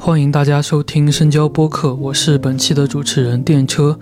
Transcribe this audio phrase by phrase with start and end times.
[0.00, 3.98] 欢迎大家收听深交播客，我是本期的主持人电车。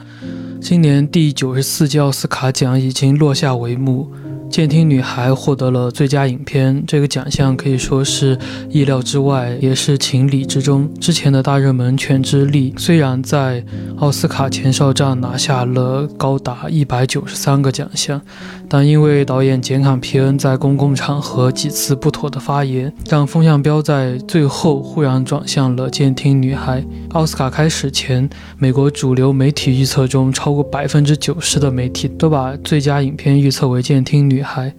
[0.60, 4.12] 今年第九十四届奥斯卡奖已经落下帷幕。
[4.48, 8.38] 《监听女孩》获得了最佳影片，这个奖项可以说是
[8.70, 10.88] 意料之外，也是情理之中。
[10.98, 13.62] 之前的大热门《犬之力》虽然在
[13.98, 18.18] 奥斯卡前哨战拿下了高达一百九十三个奖项，
[18.66, 26.80] 但因为导演简·坎皮恩在公共场合几次不妥的发言，让风向标在最后忽然转向了《监听女孩》。
[27.10, 34.35] 奥斯卡开始前，美国主流媒体预测中，超过百分之九十的媒体都把最佳影片预测为《监听女》。
[34.36, 34.74] 女孩，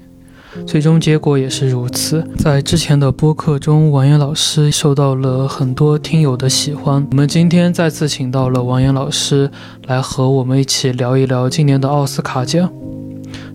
[0.68, 2.24] 最终结果也是如此。
[2.38, 7.04] 在之前的播客中，王岩老师受到了很多听友的喜欢。
[7.10, 9.50] 我们今天再次请到了王岩老师
[9.88, 12.72] 来和我们一起聊一聊今年的奥斯卡奖。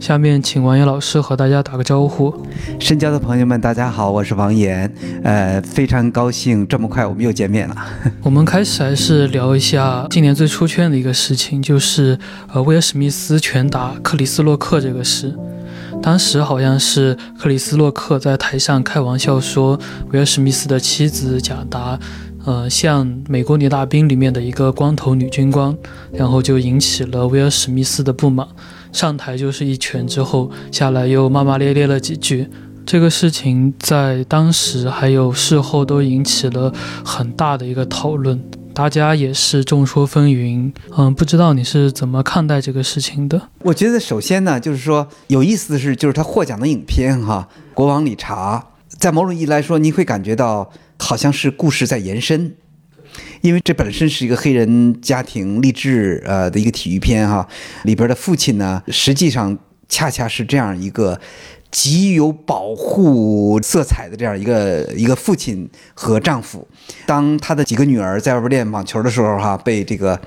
[0.00, 2.34] 下面请王岩老师和大家打个招呼。
[2.80, 4.92] 深交的朋友们，大家好，我是王岩。
[5.22, 7.76] 呃，非常高兴这么快我们又见面了。
[8.24, 12.18] 我们开始还是聊一下今年最出圈的一个事情，就是
[12.52, 15.32] 呃威尔史密斯拳打克里斯洛克这个事。
[16.02, 19.78] 当时好像是克里斯洛克在台上开玩笑说，
[20.10, 21.96] 威尔史密斯的妻子贾达，
[22.44, 25.74] 呃，像美国女大兵里面的一个光头女军官，
[26.12, 28.46] 然后就引起了威尔史密斯的不满，
[28.90, 32.48] 上台就是一拳之后下来又骂骂咧咧了几句。
[32.84, 36.72] 这个事情在当时还有事后都引起了
[37.04, 38.42] 很大的一个讨论。
[38.74, 43.48] 大家也是众说纷纭，嗯，不知道你是怎么看待这个事情的？
[43.60, 48.66] 我觉得首先呢，就是说有意思的是，就是他获奖的影片哈，《国王理查》
[48.98, 52.54] 在某种意义来说，你会感觉到好像是故事在延伸，
[53.42, 57.46] 因为这本身是一个黑人家庭励志呃的一个体育片哈，
[57.84, 61.20] 里边的父亲呢，实际上恰恰是这样一个。
[61.72, 66.68] 极有保护色彩的这样一个一个父亲和丈夫，
[67.06, 70.20] 当他的几个女儿在外边练网球的时候，哈，被这个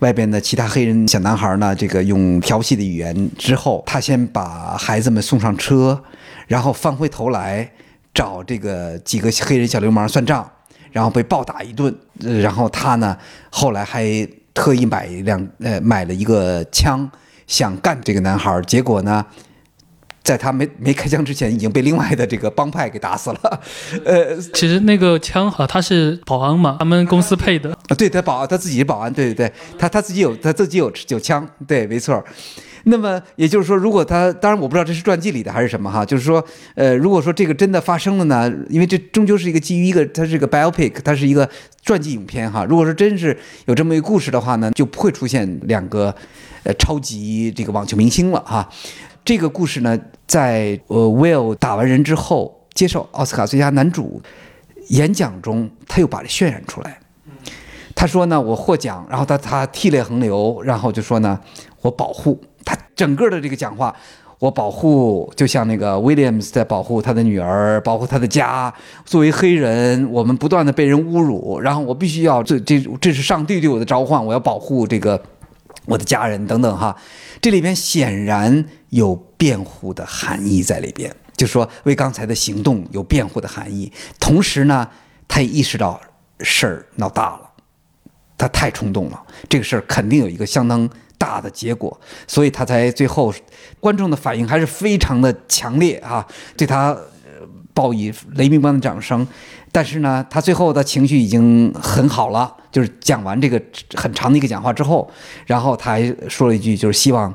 [0.00, 6.02] 外边的其他黑人小男孩呢，这个用调戏的语言之后，他先把孩子们送上车，
[6.48, 7.70] 然后翻回头来
[8.12, 10.50] 找这个几个黑人小流氓算账，
[10.90, 11.94] 然后被暴打一顿，
[12.42, 13.16] 然后他呢，
[13.50, 14.04] 后来还
[14.52, 17.08] 特意买一辆呃买了一个枪，
[17.46, 19.24] 想干这个男孩，结果呢。
[20.22, 23.60] 在他没没开枪之前，已经被另外的这个帮派给打死了。
[24.04, 27.94] 呃，其实那个枪哈，他是保安嘛，他们公司配的啊。
[27.96, 32.22] 对他保他自己保安，对对对，他他自己有他自己有有枪，对，没错。
[32.84, 36.42] 那么也就是说，如果他当然我不知道这是传记里的还是什么哈，就是说，
[36.74, 41.46] 呃，如果说这个真的发生了呢，因为这终究是一个基于一个它是一个 biopic，它是一个
[41.84, 42.64] 传记影片哈。
[42.64, 43.36] 如果说真是
[43.66, 46.14] 有这么一个故事的话呢，就不会出现两个
[46.62, 48.66] 呃超级这个网球明星了哈。
[49.28, 54.22] 这个故事呢，在呃 Will 打完人之后，接受奥斯卡最佳男主
[54.88, 56.98] 演讲中，他又把这渲染出来。
[57.94, 61.38] 他说呢，我获奖，然后他他涕泪横流，然后就说呢，
[61.82, 63.94] 我保护他整个的这个讲话，
[64.38, 68.72] 我保护，就像那个 Williams 在保护他的女儿，保护他的家。
[69.04, 75.22] 作为黑人，我们不断的被人侮辱，然后我必须要这这这是上帝对我的召唤，我要保护这个
[75.88, 76.96] 我的家人等等哈。
[77.40, 83.90] 这里边显然有辩护的含义在里边，就是说为刚才的行动有辩护的含义。
[84.20, 84.88] 同时呢，
[85.26, 86.00] 他也意识到
[86.40, 87.50] 事儿闹大了，
[88.36, 93.32] 他太冲动了，这个事儿肯定有一个相当大的结果，所以他才最后
[93.80, 96.96] 观众的反应还是非常的强烈啊，对他
[97.72, 99.26] 报以雷鸣般的掌声。
[99.70, 102.54] 但是呢，他最后的情绪已经很好了。
[102.70, 103.60] 就是讲完这个
[103.94, 105.10] 很长的一个讲话之后，
[105.46, 107.32] 然后他还说了一句，就是希望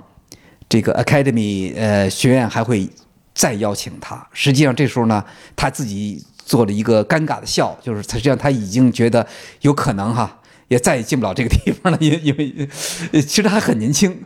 [0.70, 2.88] 这个 Academy 呃学院还会
[3.34, 4.28] 再邀请他。
[4.32, 5.24] 实际上这时候呢，
[5.56, 9.26] 他自己做了一个尴尬的笑，就是实际上他已经觉得
[9.62, 14.24] 有可能哈，也再也进不了这个地方了，因为因为其实还很年轻。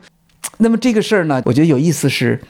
[0.58, 2.42] 那么这个事儿呢，我觉得有意思是，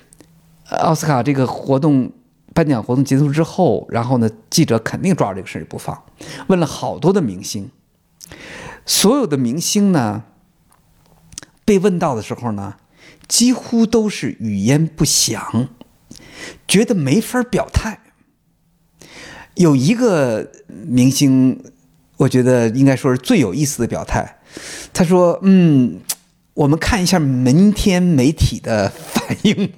[0.70, 2.12] 奥斯卡这个活动。
[2.58, 6.06] 颁奖活动结束之后，然后呢，记者肯定抓住这个事儿不放，
[6.48, 7.70] 问了好多的明星，
[8.84, 10.24] 所有的明星呢，
[11.64, 12.78] 被问到的时候呢，
[13.28, 15.70] 几乎都是语焉不详，
[16.68, 18.00] 觉得没法表态。
[19.54, 21.64] 有一个明星，
[22.18, 24.40] 我觉得应该说是最有意思的表态，
[24.92, 26.00] 他说：“嗯。”
[26.58, 29.72] 我们看一下明天媒体的反应。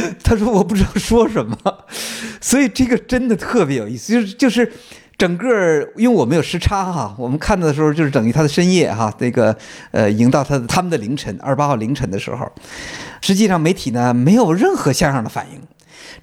[0.22, 1.56] 他说我不知道说什么，
[2.40, 4.72] 所以这个真的特别有意思，就是就是
[5.16, 9.56] 整个，因为我们有时差哈，我们看到的时候就是等于他的深夜哈，那个
[9.90, 12.50] 呃，迎到他的他们的凌晨，二十八号凌晨的时候，
[13.20, 15.60] 实际上媒体呢没有任何像样的反应，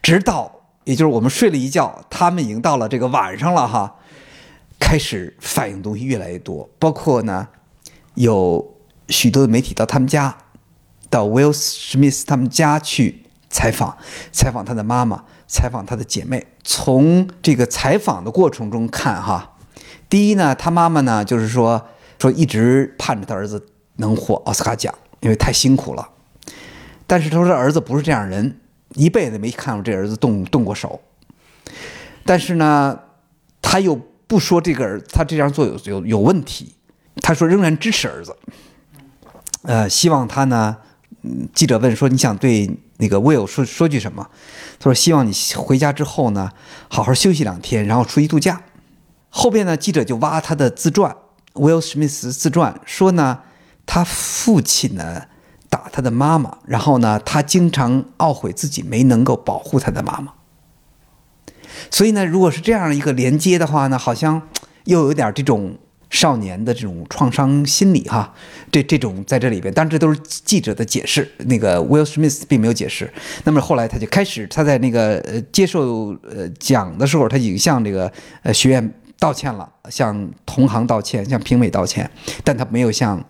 [0.02, 0.52] 直到
[0.86, 3.96] 也就是我们睡了一觉，他们已经到了这个晚上了哈，
[4.80, 7.48] 开始反映东西越来越多，包括呢，
[8.14, 8.78] 有
[9.10, 10.38] 许多的媒体到他们家，
[11.10, 13.98] 到 Will Smith 他们家去采访，
[14.32, 16.46] 采访他的妈妈，采访他的姐妹。
[16.64, 19.56] 从这个采访的过程中看，哈，
[20.10, 21.88] 第一呢，他妈妈呢，就是说
[22.20, 23.66] 说一直盼着他儿子
[23.98, 26.10] 能获奥斯卡奖，因为太辛苦了。
[27.08, 28.60] 但是他说，儿子不是这样人，
[28.96, 31.00] 一辈子没看过这儿子动动过手。
[32.26, 33.00] 但是呢，
[33.62, 33.96] 他又
[34.26, 36.74] 不说这个儿他这样做有有有问题，
[37.22, 38.36] 他说仍然支持儿子。
[39.62, 40.78] 呃，希望他呢，
[41.22, 44.30] 嗯记者问说你想对那个 Will 说说句什么？
[44.80, 46.52] 他说希望你回家之后呢，
[46.88, 48.62] 好好休息两天，然后出去度假。
[49.30, 51.16] 后边呢，记者就挖他的自传
[51.54, 53.40] ，Will Smith 自传说呢，
[53.86, 55.24] 他父亲呢。
[55.68, 60.32] 打他的妈妈，然后呢，他经常懊悔自己没能够保护他的妈妈。
[61.92, 64.42] 所以呢，如果是这样一个连接的话呢，好像
[64.86, 65.78] 又有点这种
[66.16, 68.34] 少年的这种创伤心理哈。
[68.72, 71.30] 这这种在这里边，当然这都是记者的解释。
[71.46, 73.12] 那个 Will Smith 并没有解释。
[73.44, 78.12] 那么后来他就开始，他在那个呃接受呃讲的时候，他已经向这个
[78.44, 82.10] 呃学院道歉了，向同行道歉，向评委道歉，
[82.44, 83.24] 但他没有向。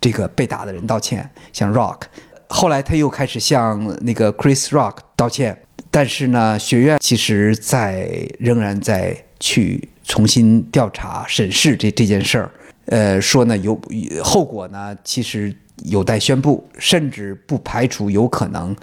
[0.00, 2.02] 这个被打的人道歉，向 Rock，
[2.46, 5.60] 后来他又开始向那个 Chris Rock 道歉，
[5.90, 8.08] 但是呢，学院其实在
[8.38, 12.50] 仍然在去重新调查审视这这件事儿，
[12.86, 13.80] 呃，说呢有
[14.24, 18.74] 后果呢，其实有待宣布，甚至不排除有可能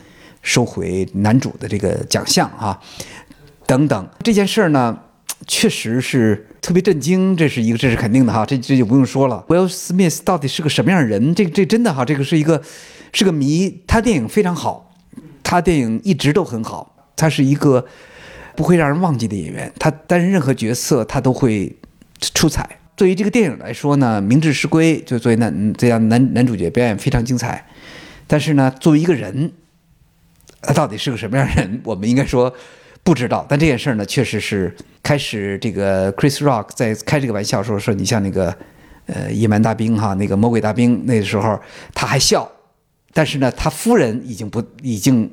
[0.41, 2.79] 收回男主的这个奖项啊，
[3.65, 4.97] 等等这件事儿呢。
[5.47, 9.43] 确实是特别震惊，这是一个，这是肯定的哈，这这就不用说了。
[9.49, 11.35] Will Smith 到底是个什么样的人？
[11.35, 12.59] 这这真的哈，这个是一个
[13.11, 13.81] 是个谜。
[13.85, 14.93] 他电影非常好，
[15.43, 17.85] 他电影一直都很好，他是一个
[18.55, 19.71] 不会让人忘记的演员。
[19.79, 21.75] 他担任任何角色，他都会
[22.33, 22.67] 出彩。
[22.95, 27.65] 对于这个电影来说呢，名至实归，就作为男这样男男主角表演非常精彩。
[28.27, 29.51] 但是呢，作为一个人，
[30.61, 31.81] 他到底是个什么样的人？
[31.83, 32.55] 我们应该说。
[33.03, 35.59] 不知道，但这件事呢，确实是开始。
[35.59, 38.57] 这个 Chris Rock 在开这个玩笑说说，你像那个
[39.05, 41.59] 呃野蛮大兵哈，那个魔鬼大兵，那时候
[41.93, 42.51] 他还笑，
[43.13, 45.31] 但是呢，他夫人已经不已经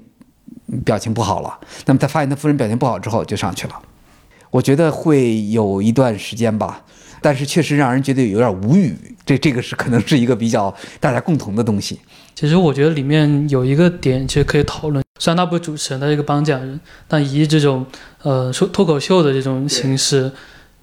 [0.84, 1.58] 表情不好了。
[1.86, 3.74] 那么他发现他夫人表情不好之后，就上去了。
[4.50, 6.84] 我觉得会有一段时间吧，
[7.20, 8.96] 但是确实让人觉得有点无语。
[9.24, 12.00] 这这个是可能是一个比较大家共同的东西。
[12.34, 15.02] 其实我觉得里面有一个点，其实可以讨论。
[15.18, 17.86] 虽然他不是主持人，他是一个颁奖人，但以这种
[18.22, 20.32] 呃说脱口秀的这种形式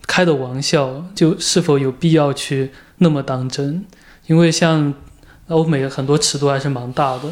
[0.08, 3.86] 开的玩笑，就是否有必要去那么当真？
[4.28, 4.94] 因为像
[5.48, 7.24] 欧美很多尺度还是蛮大的，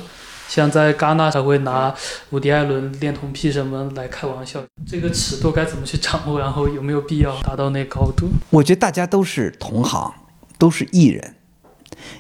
[0.48, 1.94] 像在戛纳才会拿
[2.32, 6.40] 伍迪·艾伦恋童癖什么来开玩笑，这个尺度该怎么去掌握？
[6.40, 8.30] 然后有没有必要达到那高度？
[8.50, 10.14] 我觉得大家都是同行，
[10.58, 11.36] 都是艺人。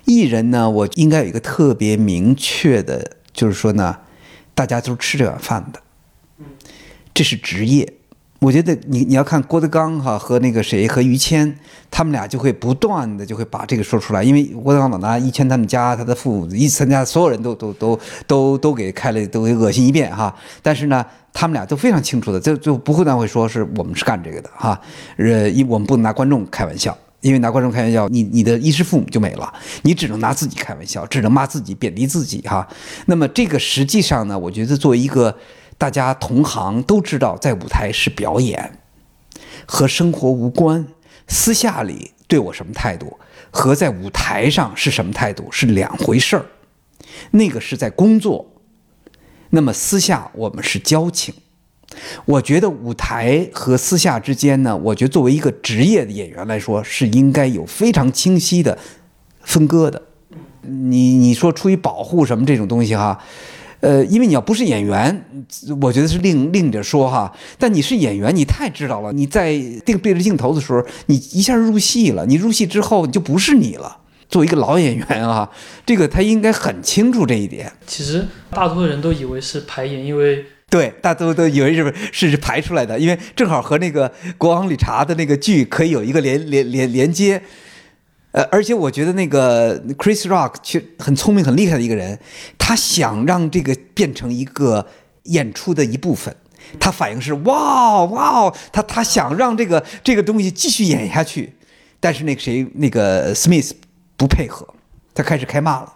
[0.05, 3.97] 艺人呢，我应该有一个特别明确的，就是说呢。
[4.57, 5.79] 大家都是吃这碗饭的，
[7.13, 7.96] 这是职业。
[8.39, 11.57] 我觉得你你要看郭德纲哈和那个谁和于谦，
[11.89, 14.23] 他们俩就会不断的就会把这个说出来。
[14.23, 20.33] 因为郭德纲老拿于谦他们家他的父母一参加，所有人都都都都都给开了，都给恶心一遍哈。
[20.61, 21.03] 但是呢，
[21.33, 24.79] 他们俩都非常清楚的，就就不会那会说是我们是干这个的哈。
[25.17, 26.95] 呃，一我们不能拿观众开玩笑。
[27.21, 29.51] 因为拿观众开玩笑，你你的衣食父母就没了，
[29.81, 32.65] 你只能拿自己开玩笑，只能骂自己、贬低自己哈。
[33.07, 35.35] 那么这个实际上呢，我觉得作为一个
[35.77, 38.79] 大家同行都知道，在舞台是表演，
[39.65, 40.87] 和生活无关。
[41.27, 43.19] 私下里对我什么态度，
[43.51, 46.45] 和在舞台上是什么态度是两回事儿。
[47.31, 48.53] 那个是在工作，
[49.49, 51.33] 那么私下我们是交情。
[52.25, 58.77] 我觉得舞台和私下之间呢，我觉得作为一个职业的演员来说，是应该有非常清晰的
[59.41, 60.01] 分割的。
[60.61, 63.17] 你你说出于保护什么这种东西哈，
[63.79, 65.25] 呃，因为你要不是演员，
[65.81, 67.31] 我觉得是另另着说哈。
[67.59, 69.13] 但你是演员，你太知道了。
[69.13, 72.25] 你在定对着镜头的时候，你一下入戏了。
[72.25, 73.97] 你入戏之后，你就不是你了。
[74.29, 75.49] 作为一个老演员啊，
[75.85, 77.71] 这个他应该很清楚这一点。
[77.85, 80.43] 其实大多数人都以为是排演，因为。
[80.69, 87.41] 对，大家都都以为是是排出来的，因为正好和那个国王理查的那个剧可以有一个连连连连接。
[88.37, 92.19] 呃，而且我觉得那个 Chris Rock 却很聪明、很厉害的一个人，
[92.59, 94.85] 他想让这个变成一个
[95.23, 96.35] 演出的一部分。
[96.79, 101.55] 他反应是哇哇，他他想让这个这个东西继续演下去，
[101.99, 103.71] 但是那个谁那个 Smith
[104.15, 104.67] 不配合，
[105.15, 105.91] 他开始开骂了。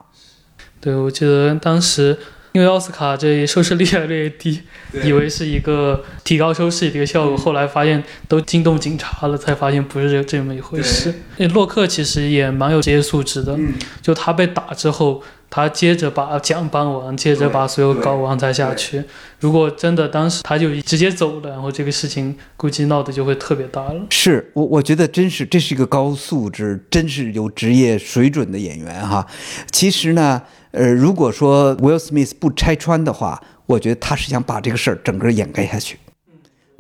[0.80, 2.18] 对，我记得当时。
[2.54, 4.62] 因为奥斯卡这收视率越来越低，
[5.04, 11.14] 以为是一个提高收视的一个效果，后来发现都惊动警察了，才发现不是这么一回事。
[11.38, 13.58] 那洛克其实也蛮有职业素质的，
[14.02, 15.24] 就他被打之后。
[15.54, 19.04] 他接着把奖颁完，接着把所有搞完才下去。
[19.42, 24.02] 如果真的当时他就直接走了，然后这个事情估计闹得就会特别大了。
[24.12, 29.28] 是我，我觉得真是这是一个高素质、真是有职业水准的演员哈。
[29.74, 30.42] 其实呢，
[30.72, 35.98] 呃，如果说 Will Smith 不拆穿的话，我觉得他是想把这个事儿整个掩盖下去，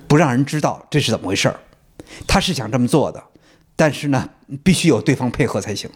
[0.07, 1.59] 不让人知道这是怎么回事儿。
[2.27, 3.23] 他是想这么做的。
[3.73, 4.29] 但是呢，
[4.61, 5.89] 必须有对方配合才行。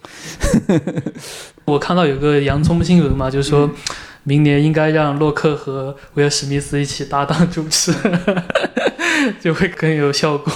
[1.66, 3.70] 我看到有个洋葱新闻嘛，就是说
[4.24, 7.94] 明年应该让洛克和威尔史密斯一起搭档主持，
[9.40, 10.52] 就会更有效果。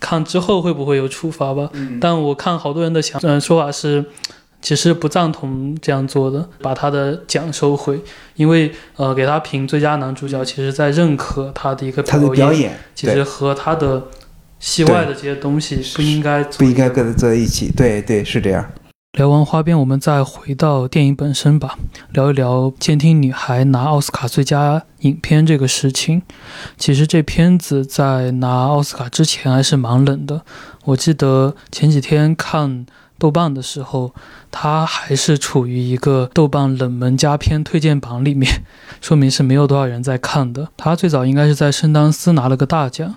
[0.00, 1.70] 看之后会不会有处罚吧？
[2.00, 4.06] 但我看好多人的想嗯说法是，
[4.64, 8.00] 其实不赞同这样做的，把他的奖收回，
[8.34, 14.02] 因为呃给他评最佳男主角，其实在认可他的一个表演，其实和他的。
[14.60, 18.64] 戏外的这些东西不应该不应该跟它在一起，对对是这样。
[19.12, 21.76] 聊完花边，我们再回到电影本身吧，
[22.12, 26.22] 聊一聊《监听女孩》拿奥斯卡最佳影片这个事情。
[26.78, 30.40] 其实这片子在拿奥斯卡之前还是蛮冷的。
[30.84, 32.86] 我记得前几天看
[33.18, 34.14] 豆瓣的时候，
[34.56, 38.62] 它还是处于一个豆瓣冷门佳片推荐榜里面，
[39.02, 40.68] 说明是没有多少人在看的。
[40.76, 43.16] 它最早应该是在圣丹斯拿了个大奖。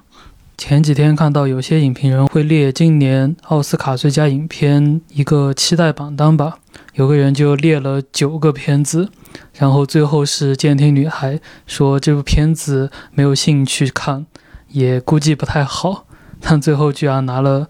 [0.57, 6.57] 前几天看到有些影评人会列今年奥斯卡最佳影片一个期待榜单吧，
[6.95, 9.09] 有个人就列了九个片子，
[9.53, 11.35] 然后最后是《监听女孩》，
[11.67, 14.25] 说这部片子没有兴趣看，
[14.69, 16.05] 也估计不太好，
[16.41, 17.69] 但最后居然拿了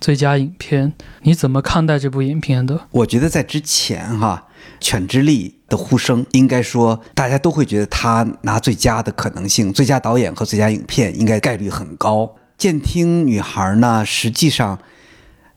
[0.00, 0.92] 最佳影片。
[1.22, 2.86] 你怎么看待这部影片的？
[2.90, 4.44] 我觉得在之前哈。
[4.80, 12.36] 犬之力的呼声，应该说大家都会觉得他拿最佳的可能性，最佳导演和最佳影片应该概率很高。
[12.56, 14.78] 监听女孩呢，实际上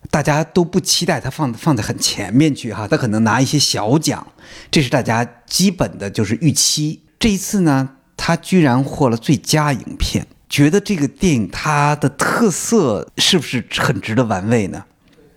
[0.09, 4.25] 大家都不期待他放放在很前面去哈，他可能拿一些小奖，
[4.71, 7.01] 这是大家基本的就是预期。
[7.19, 14.83] 这一次呢，他居然获了最佳影片，觉得这个电影它的特色是不是很值得玩味呢？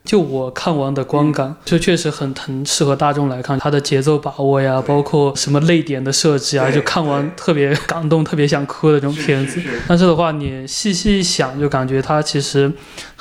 [0.05, 9.63] 就我看完的观感，就确实很很适合大众来看，它的节奏把握呀，包括什么泪点的设置啊，就看完特别感动，特别想哭的这种片子。
[9.89, 12.71] 但是的话，你细细一想，就感觉它其实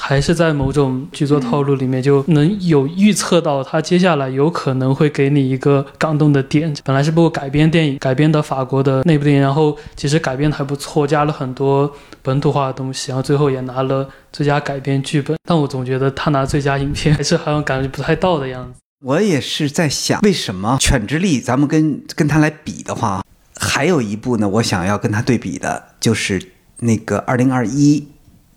[0.05, 6.73] 还是在某种剧作套路里面，就能有预测到它接下来有可能会给你一个感动的点。
[6.83, 11.89] 本来是部改编电影，改编的法国的那部电影，然后其实改编的还不错，加了很多
[12.21, 14.09] 本土化的东西，然后最后也拿了。
[14.33, 18.79] 最佳改编剧本，但我总觉得他拿最佳影片还是好像感觉不太到的样子。
[19.05, 23.23] 我也是在想，为什么《犬之力》咱们跟跟他来比的话，
[23.55, 24.49] 还有一部呢？
[24.49, 26.41] 我想要跟他对比的，就是
[26.79, 28.07] 那个二零二一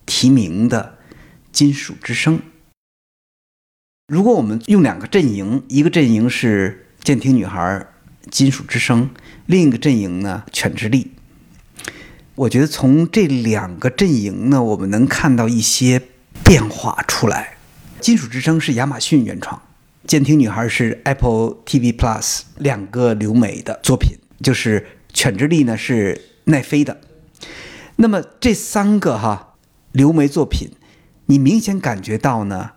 [0.06, 0.94] 提名的
[1.56, 2.38] 《金属之声》。
[4.08, 7.58] 如果我们用两个阵营，一个阵营是《监听女孩》
[8.30, 9.08] 《金属之声》，
[9.46, 11.12] 另一个阵营呢，《犬之力》。
[12.34, 16.02] 我觉得从这两个阵营呢，我们能看到一些
[16.44, 17.56] 变化出来。
[18.04, 19.58] 《金属之声》是亚马逊原创，
[20.06, 24.80] 《监听女孩》是 Apple TV Plus 两个留美的作品，就是
[25.14, 27.00] 《犬之力》呢是奈飞的。
[27.96, 29.54] 那么这三个哈
[29.92, 30.68] 留美作品，
[31.26, 32.70] 你明显感觉到呢，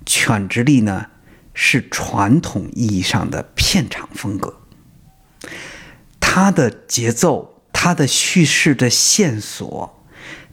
[0.04, 1.06] 《犬之力》呢
[1.54, 4.60] 是传统意义上的片场风格，
[6.18, 7.54] 它的节奏。
[7.80, 10.04] 它的叙事的线索，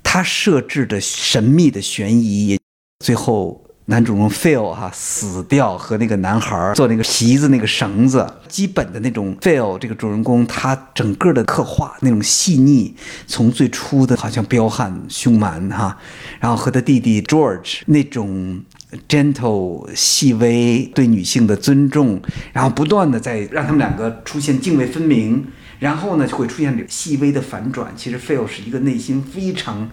[0.03, 2.59] 它设置的神秘的悬疑，
[2.99, 12.95] 最后男主人公 Phil 哈死掉和那个男孩做那个席子那个绳子，基本的那种 Phil 这个主人公他整个的刻画那种细腻，
[13.27, 15.97] 从最初的好像彪悍凶蛮哈，
[16.39, 18.61] 然后和他弟弟 George 那种
[19.07, 22.19] gentle 细微对女性的尊重，
[22.53, 25.45] 然后不断的在让他们两个出现泾渭分明。
[25.77, 27.93] 然后呢，就会出现细微的反转。
[27.97, 29.89] 其实 Phil 是一个内心非常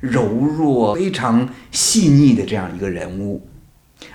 [0.00, 3.48] 柔弱、非常细腻的这样一个人物，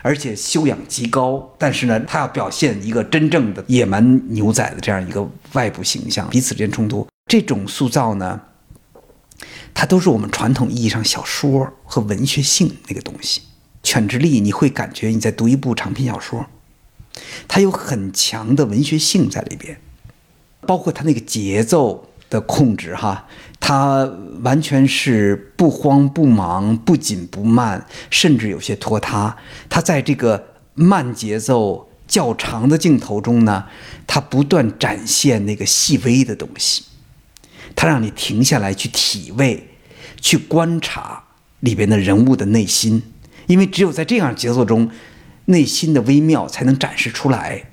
[0.02, 1.54] 而且修养极高。
[1.58, 7.08] 但是呢，他要表现一个真正的野蛮牛仔的这样一个外部形象，彼此之间冲突。
[7.26, 8.42] 这种塑造呢，
[9.74, 13.42] 它都是我们传统意义上小说和文学性那个东西。
[13.84, 16.46] 犬之力，你会感觉你在读一部长篇小说，
[17.48, 19.80] 它有很强的文学性在里边。
[20.68, 23.28] 包括它那个节奏的控制，哈，
[23.60, 24.10] 他
[24.42, 29.38] 完全是不慌不忙、不紧不慢，甚至有些拖沓。
[29.70, 33.66] 他在这个慢节奏、较长的镜头中呢，
[34.08, 36.86] 他不断展现那个细微的东西，
[37.76, 39.68] 他让你停下来去体味、
[40.20, 41.22] 去观察
[41.60, 43.04] 里边的人物的内心，
[43.48, 44.90] 因为只有在这样节奏中，
[45.46, 47.71] 内心的微妙才能展示出来。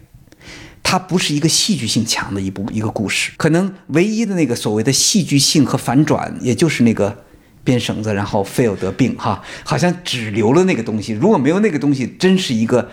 [0.91, 7.15] 它不是一个戏剧性强的一部一个故事，可能唯一的那个所谓的戏剧性和反转，也就是那个
[7.63, 11.13] 编绳子然后菲尔得病哈，好像只留了那个东西。
[11.13, 12.91] 如果没有那个东西，真是一个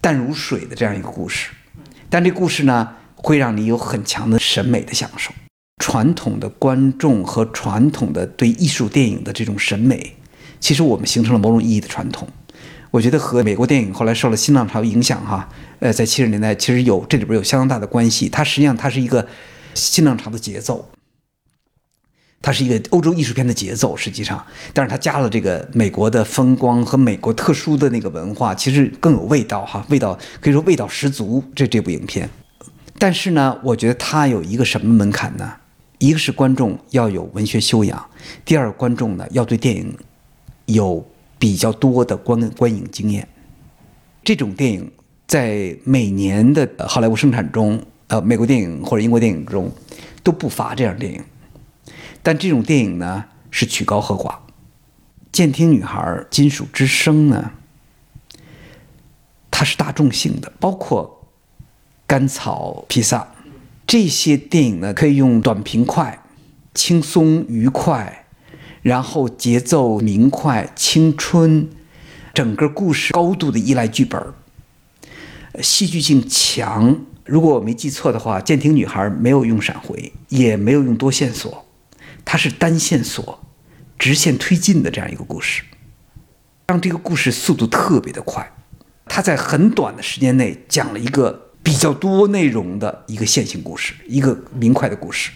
[0.00, 1.50] 淡如水的这样一个故事。
[2.08, 5.32] 但这故事呢，会让你有很强的审美的享受。
[5.82, 10.14] 传统的观众和传统的对艺术电影的这种审美，
[10.60, 12.28] 其实我们形成了某种意义的传统。
[12.92, 15.48] 我觉得和美国电影后来受了新浪潮影响，哈，
[15.84, 18.26] 呃，在七十年代其实有这里边有相当大的关系。
[18.26, 19.28] 它实际上它是一个
[19.74, 20.88] 新浪潮的节奏，
[22.40, 31.44] 它是一个欧洲艺术片的节奏，实际上，但是它加了这个美国的风光和美国特殊的那个文化，其实更有味道，哈，味道可以说味道十足。
[31.54, 32.30] 这这部影片，
[32.98, 35.52] 但是呢，我觉得它有一个什么门槛呢？
[35.98, 38.08] 一个是观众要有文学修养，
[38.42, 39.94] 第二观众呢要对电影
[40.64, 41.06] 有。
[41.36, 43.28] 比较多的观观影经验，
[44.22, 44.90] 这种电影
[45.26, 49.70] 在每年的好莱坞生产中，呃，美国电影或者英国电影中
[50.22, 51.22] 都不乏这样的电影，
[52.22, 54.30] 但这种电影呢是曲高和寡。
[55.32, 56.00] 《监听女孩》
[56.30, 57.52] 《金属之声》呢，
[59.50, 61.26] 它是大众性的，包括
[62.06, 63.18] 《甘草披萨》
[63.86, 66.22] 这些电影呢，可以用短平快、
[66.74, 68.20] 轻松愉快。
[68.82, 71.70] 然后节奏明快、青春，
[72.34, 74.22] 整个故事高度的依赖剧本，
[75.62, 76.96] 戏剧性强。
[77.24, 81.66] 如果我没记错的话，《舰艇女孩》没有用闪回，也没有用多线索，
[82.24, 83.40] 它是单线索、
[83.98, 85.62] 直线推进的这样一个故事，
[86.66, 88.52] 让这个故事速度特别的快。
[89.06, 95.30] 它在很短的时间内讲了一个比较多内容的一个线性故事，一个明快的故事。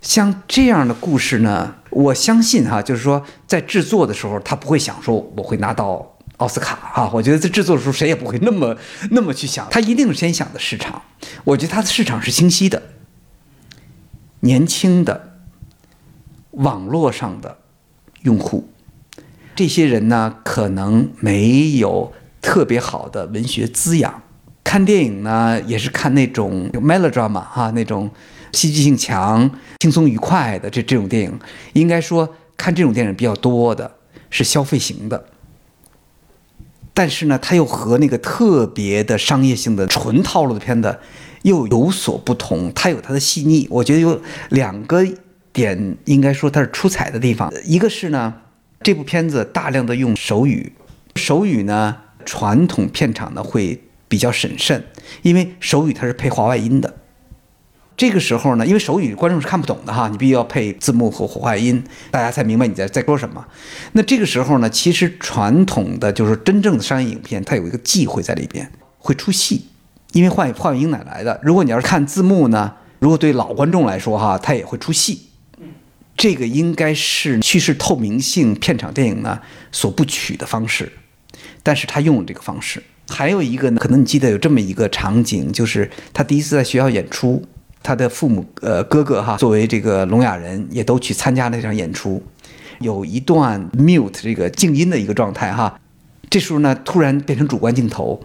[0.00, 1.76] 像这样的故事呢？
[1.88, 7.10] 我相信哈，就是说在制作的时候，他不会想说我会拿到奥斯卡哈。
[7.12, 8.76] 我觉得在制作的时候，谁也不会那么
[9.10, 11.02] 那么去想，他一定是先想的市场。
[11.44, 12.82] 我觉得他的市场是清晰的，
[14.40, 15.38] 年轻的
[16.50, 17.58] 网络上的
[18.22, 18.68] 用户，
[19.54, 24.22] 这些人呢可能没有特别好的文学滋养，
[24.62, 28.10] 看电影呢也是看那种 melodrama 哈那种。
[28.52, 31.40] 戏剧性强、轻松愉快的这这种电影，
[31.72, 33.96] 应该说看这种电影比较多的
[34.30, 35.26] 是消费型的。
[36.96, 40.96] 但是呢，它又和那个特别的商业性的纯套路的片子
[41.42, 43.66] 又有所不同，它有它的细腻。
[43.68, 45.04] 我觉得有两个
[45.52, 47.52] 点，应该说它是出彩的地方。
[47.64, 48.32] 一个是呢，
[48.80, 50.72] 这部片子大量的用手语，
[51.16, 54.84] 手语呢，传统片场呢会比较审慎，
[55.22, 56.94] 因为手语它是配话外音的。
[57.96, 63.44] 这个时候呢，因为手语观众是看不懂的哈，你必须要配字幕和话外音，大家才明白你在在说什么。
[63.92, 69.66] 那这个时候呢，其实传统的就是真正的商业影片，它有一个忌讳在里边，会出戏，
[70.12, 71.38] 因为话话外音哪来的？
[71.42, 75.28] 如果你要是看字幕呢，如果对老观众来说哈，他也会出戏。
[76.16, 80.92] 这个应该是叙事透明性片场电影呢所不取的方式，
[81.62, 82.82] 但是他用了这个方式。
[83.08, 87.44] 还有一个呢，可能你记得有这么一个场景，就是他第一次在学校演出。
[87.84, 92.20] 他的父母，呃，哥哥哈，作为这个聋哑人，也都去参加那场演出。
[92.80, 95.78] 有一段 mute 这个静音的一个状态哈，
[96.30, 98.18] 这时候呢，突然变成主观镜头，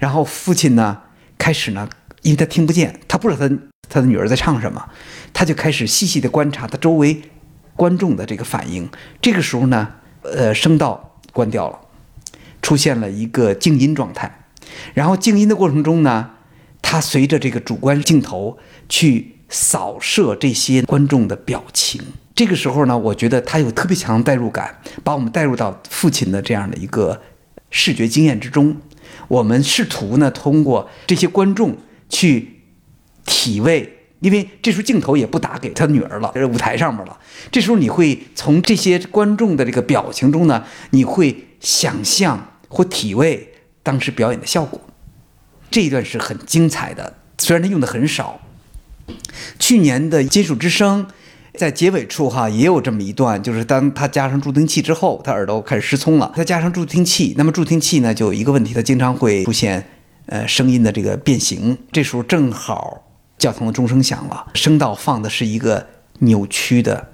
[0.00, 0.98] 然后父亲呢，
[1.38, 1.88] 开始呢，
[2.22, 3.56] 因为他听不见，他不知道他
[3.88, 4.84] 他的女儿在唱什么，
[5.32, 7.22] 他就开始细细的观察他周围
[7.76, 8.88] 观众的这个反应。
[9.22, 9.88] 这个时候呢，
[10.22, 11.78] 呃，声道关掉了，
[12.60, 14.46] 出现了一个静音状态，
[14.92, 16.30] 然后静音的过程中呢。
[16.80, 18.56] 他随着这个主观镜头
[18.88, 22.00] 去扫射这些观众的表情，
[22.34, 27.20] 这个时候呢，我觉得他有特别强的代入感，把我们带入到父亲的这样的一个
[27.70, 28.76] 视觉经验之中。
[29.26, 31.76] 我们试图呢，通过这些观众
[32.08, 32.60] 去
[33.24, 37.18] 体味，因为这时候镜头也不打给他女儿了，在舞台上面了。
[37.50, 44.80] 这时候你会从这些观众的这个表情中呢，你会想象或体味当时表演的效果。
[45.70, 48.40] 这一段是很精彩的，虽然他用的很少。
[49.58, 51.06] 去年的《金属之声》
[51.58, 56.32] 在结尾处哈也有这么一段，就是当他加上助听器之后，他耳朵开始失聪了。
[56.36, 59.88] 他加上助听器，那么助听器呢就有一个问题，它经常会出现
[60.26, 61.76] 呃声音的这个变形。
[61.90, 63.04] 这时候正好
[63.38, 65.88] 教堂的钟声响了，声道放的是一个
[66.20, 67.12] 扭曲的，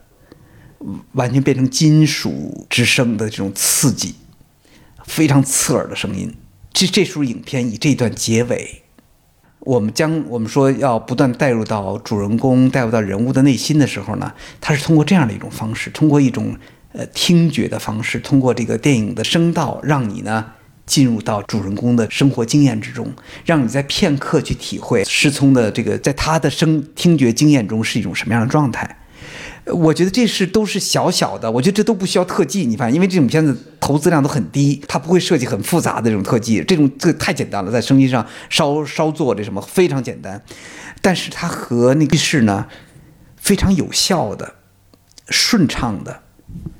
[1.13, 4.15] 完全变成金属之声的这种刺激，
[5.07, 6.35] 非常刺耳的声音。
[6.73, 8.83] 这这时候影片以这段结尾，
[9.65, 16.55] 我们将我们说要不断带入到主人公、带入到人物的内心的时候呢，他是通过这样的一种方式，通过一种
[16.93, 20.45] 呃听觉的方式，通过这个电影的声道，让你呢
[20.85, 23.11] 进入到主人公的生活经验之中，
[23.47, 28.99] 让你在片刻去体会失聪的这个在他的声听觉经验中是一种什么样的状态。
[29.67, 32.67] 我觉得这是都是小小的，我觉得这都不需要特技。
[32.67, 40.43] 你发现，因为这种片子投资量都很低，它不会设计很复杂的这种特技，这种这太简单了，在声音上稍稍做这什么非常简单，
[41.01, 42.67] 但是它和那个是呢
[43.37, 44.55] 非常有效的、
[45.29, 46.21] 顺畅的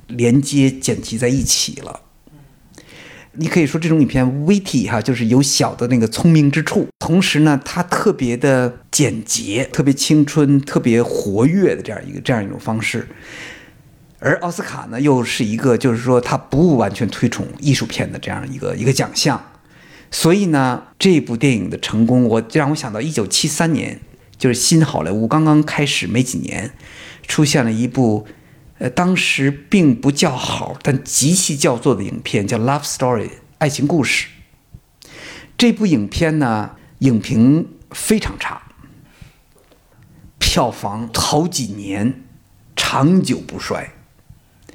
[0.09, 2.03] 连接剪辑在一起了。
[3.37, 13.09] 你可以说这种影片 witty 哈，就是有小的那个聪明之处，同时呢，它特别的简洁，特别青春，特别活跃的这样一个这样一种方式。
[14.19, 19.45] 而奥斯卡呢，又是一个就是说它不完全推崇艺术片的这样一个一个奖项，
[20.11, 24.01] 所以呢，这部电影的成功，我让我想到一九七三年，
[24.39, 26.71] 就是新好莱坞刚刚开始没几年，
[27.27, 28.27] 出现了一部。
[28.79, 34.27] 呃，当时并不叫好，但极其叫座的影片叫《Love Story》爱情故事。
[35.57, 38.63] 这部影片呢，影评非常差，
[40.41, 42.25] 票房好几年
[42.75, 43.94] 长久不衰。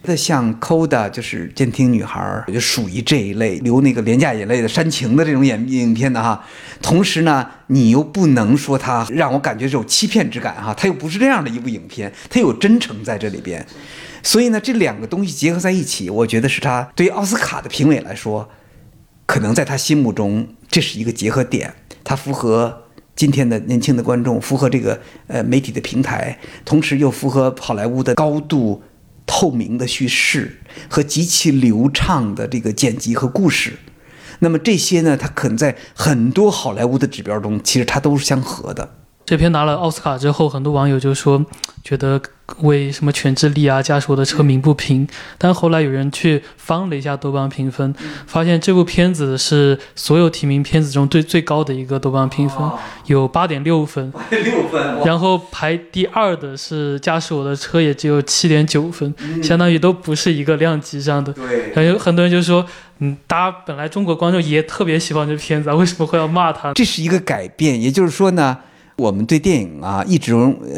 [0.03, 6.41] 那像《Coda》就是监听女孩，就属于这一类流那个廉价眼泪的煽情的这种影影片的哈。
[6.81, 13.65] 同时呢，你又不能说它让我感觉这种欺骗之感哈，它又不是这样的一部影片，它有真诚在这里边。
[14.23, 18.49] 所以呢，这两个东西结合在一起，我觉得是他对于奥斯卡的评委来说，
[19.25, 22.83] 可能在他心目中这是一个结合点，它符合
[23.15, 28.81] 今天的年轻的观众，符合这个呃媒体的平台，同时又符合好莱坞的高度。
[29.31, 33.73] 透明的叙事和极其流畅的这个剪辑和故事，
[34.39, 38.95] 那么这些呢，它可能在很多好莱坞的指标中，其实它都是相合的。
[39.29, 41.45] 这片拿了奥斯卡之后，很多网友就说，
[41.83, 42.19] 觉得
[42.61, 45.07] 为什么全智利啊、驾驶我的车鸣不平。
[45.37, 47.93] 但后来有人去翻了一下豆瓣评分，
[48.25, 52.57] 发现这部片子是所有提名片子中最最高的一个豆瓣评分，
[53.05, 54.11] 有八点六分。
[54.31, 54.97] 六分。
[55.05, 59.13] 然后排第二的是驾驶我的车，也只有七点九分，
[59.43, 61.31] 相当于都不是一个量级上的。
[61.33, 61.71] 对。
[61.75, 62.65] 还有很多人就说，
[62.97, 66.73] 嗯，大家本来中国观众也特别喜欢这片子，为什么会要骂他？
[66.73, 68.57] 这是一个改变，也就是说呢。
[68.99, 70.33] 我们对电影啊，一直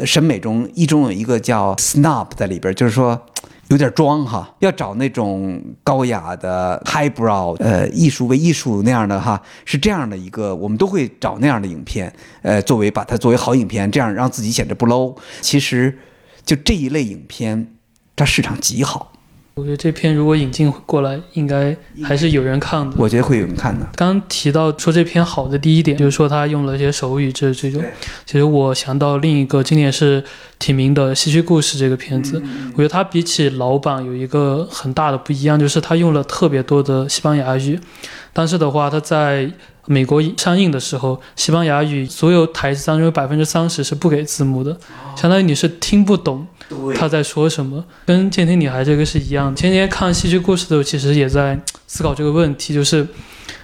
[0.06, 3.20] 审美中一中有一个叫 snob 在里边，就是说
[3.66, 15.16] 有点装哈，要找那种高雅的 highbrow，呃，艺术为艺术那样的哈，是这样的一个，我们都会找那样的影片，呃，作为把它作为好影片，这样让自己显得不 low。
[15.40, 15.98] 其实
[16.44, 17.74] 就这一类影片，
[18.14, 19.11] 它市场极好。
[19.54, 22.96] 我觉得这篇如果引进过来，应该还是有人看的。
[22.98, 23.86] 我觉得会有人看的。
[23.94, 27.82] 刚提到说这篇好的第一点，就是说他用了一些手语，这这种。
[28.24, 30.24] 其实我想到另一个今年是
[30.58, 37.78] 提名的《戏剧故事》这个片子，我觉得它比起老版有一个很大的不一样，就是它用了特别多的西班牙语。
[38.32, 39.50] 但是的话，它在
[39.84, 44.78] 美国上映的时候，西班牙语所有台词当中有百分之三十是不给字幕的，
[45.14, 46.46] 相当于你是听不懂。
[46.94, 47.84] 他在说什么？
[48.06, 49.54] 跟《监听女孩》这个是一样。
[49.54, 53.06] 前天看戏剧故事的时候，其实也在思考这个问题，就是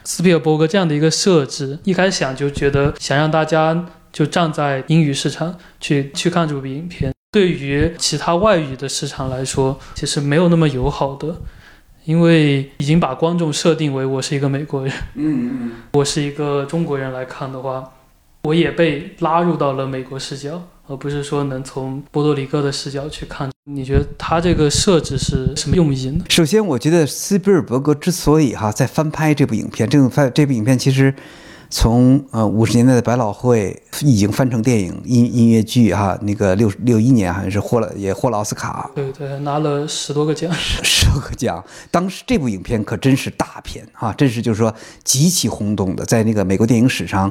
[0.05, 11.37] 斯皮尔伯格这样的一个设置，一开始想就觉得想让大家就站在英语市场去去看这部影片，对于其他外语的市场来说，其实没有那么友好的，
[12.05, 17.93] 因为已经把观众设定为我是一个美国人，嗯嗯，我是一个中国人来看的话，
[18.43, 20.63] 我也被拉入到了美国视角。
[20.89, 26.25] 而不是说能从波多黎各的视角去看，你觉得他这个设置是什么用意呢？
[26.31, 31.15] 首先，我觉得斯皮尔伯格之所以哈在翻拍这部影片，这部翻这部影片其实
[31.69, 41.63] 从呃五十年代的百老汇已经翻成电影音音乐剧哈，那个六六一年好像是获了也获了奥斯卡，对对，拿了十多个奖，十多个奖。
[41.91, 44.75] 当时这部影片可真是大片啊，真是就是说
[45.05, 47.31] 极其轰动的，在那个美国电影史上。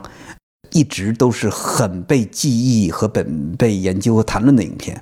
[0.72, 5.02] 一直都是很被记忆和本被研究和谈论的影片，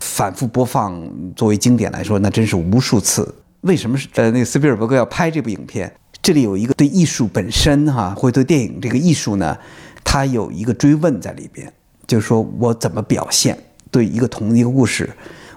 [0.00, 1.02] 反复播放
[1.34, 3.34] 作为经典来说，那真是无数次。
[3.62, 5.92] 为什么是呃那个斯皮尔伯格要拍这部影片？
[6.22, 9.56] 这里有一个对艺术本身哈，或者对电影这个艺术呢，
[10.04, 11.72] 它有一个追问在里边，
[12.06, 13.58] 就是说我怎么表现
[13.90, 15.10] 对一个同一个故事，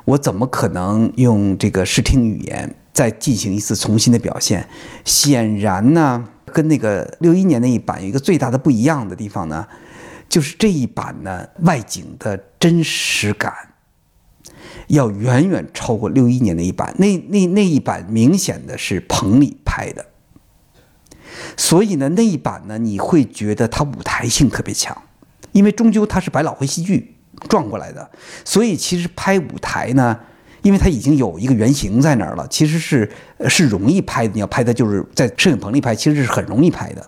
[0.06, 4.68] 我怎么可能用这个视听语言再进行一次重新的表现？
[5.06, 6.26] 显然呢。
[6.54, 9.68] 跟那个六一年那一版有一个最大的不一样的地方呢，
[10.30, 13.54] 就是这一版呢外景的真实感
[14.88, 16.94] 要远远超过六一年那一版。
[16.98, 20.06] 那那那一版明显的是棚里拍的，
[21.56, 24.96] 所以呢，那一版呢，你会觉得它舞台性特别强，
[25.52, 27.16] 因为终究它是百老汇戏剧
[27.48, 28.12] 撞过来的，
[28.44, 30.20] 所以其实拍舞台呢，
[30.62, 33.10] 因为它已经有一个原型在那儿了，其实是
[33.48, 34.34] 是容易拍的。
[34.34, 37.08] 你要拍的就是在摄影棚里拍，其实是很容易拍的。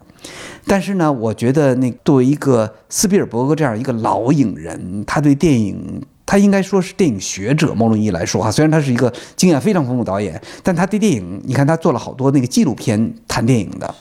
[0.66, 13.94] 但是呢，我觉得那作为一个斯皮尔伯格这样一个老影人，他对电影，他应该说是电影学者，某种意义来说啊，虽然他是一个经验非常丰富导演，但他对电影，你看他做了好多那个纪录片谈电影的，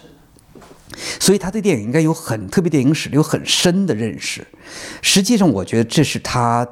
[1.19, 4.47] 所以他对电影应该有很特别电影史有很深的认识。
[5.03, 6.67] 实际上，我觉得这是他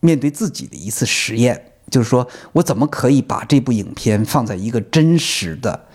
[0.00, 5.86] 面对自己的一次实验，就是说我怎么可以把这部影片放在一个真实的。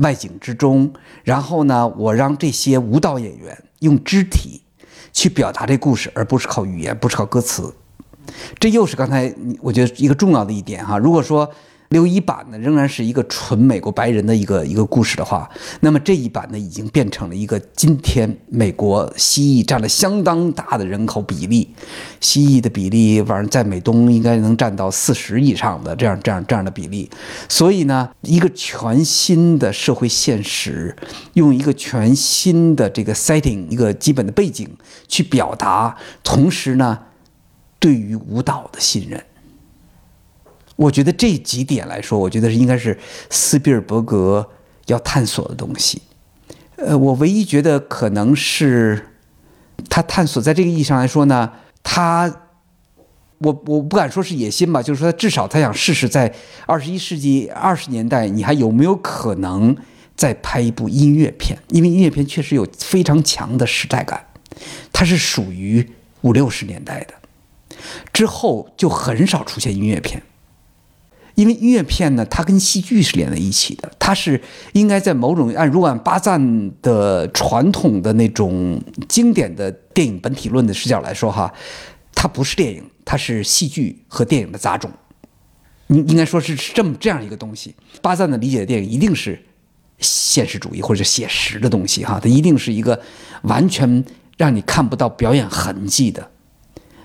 [0.00, 0.92] 外景之中，
[1.24, 4.62] 然后呢，我让这些舞蹈演员用肢体
[5.12, 7.74] 去表达这故事，而不是靠语言，不是靠歌词。
[8.60, 10.96] 这又是刚才我觉得一个重要的一点哈。
[10.98, 11.50] 如果说。
[11.88, 15.48] 六一版呢，仍然是一个纯美国白人的一个一个故事的话，
[15.80, 21.74] 那么这一版呢，已经变成了一个今天美国蜥蜴占了相当大的人口比例，
[22.20, 27.08] 蜥蜴的比例，反正在美东应该能占到四十以上的这样这样这样的比例。
[27.48, 30.94] 所以呢，一个全新的社会现实，
[31.32, 34.68] 用一个全新的这个 setting，一个基本的背景
[35.06, 36.98] 去表达，同时呢，
[37.78, 39.24] 对于舞蹈的信任。
[40.78, 42.96] 我觉得这几点来说，我觉得是应该是
[43.30, 44.48] 斯皮尔伯格
[44.86, 46.00] 要探索的东西。
[46.76, 49.08] 呃，我唯一觉得可能是
[49.90, 51.50] 他探索，在这个意义上来说呢，
[51.82, 52.32] 他
[53.38, 56.32] 我我不敢说是野心吧，就是说至少他想试试在
[56.64, 59.76] 二十一世纪二十年代，你还有没有可能
[60.14, 61.58] 再拍一部音乐片？
[61.70, 64.24] 因为音乐片确实有非常强的时代感，
[64.92, 65.84] 它是属于
[66.20, 67.14] 五六十年代的，
[68.12, 70.22] 之后就很少出现音乐片。
[71.38, 81.54] 因为音乐片呢，它跟戏剧是连在一起的，它是应该在某种按如果按巴赞的传统的那种经典的电影本体论的视角来说哈，
[82.12, 84.90] 它不是电影，它是戏剧和电影的杂种，
[85.86, 87.72] 应应该说是这么这样一个东西。
[88.02, 89.40] 巴赞的理解的电影一定是
[90.00, 93.00] 现实主义或者写实的东西哈，它一定是一个
[93.42, 94.04] 完全
[94.36, 96.32] 让你看不到表演痕迹的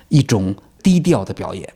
[0.10, 1.72] 一种低调的表演，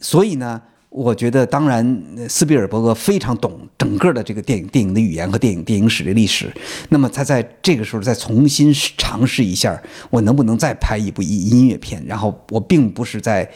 [0.00, 0.62] 所以呢。
[0.90, 6.50] 我觉得，当然，斯皮尔伯格非常懂整个的这个电影、电影的语言和电影、电影史的历史。
[6.88, 12.02] 那么，他在这个时候再重新尝试一下，我能不能再拍一部音音乐片？
[12.06, 13.48] 然后，我并不是在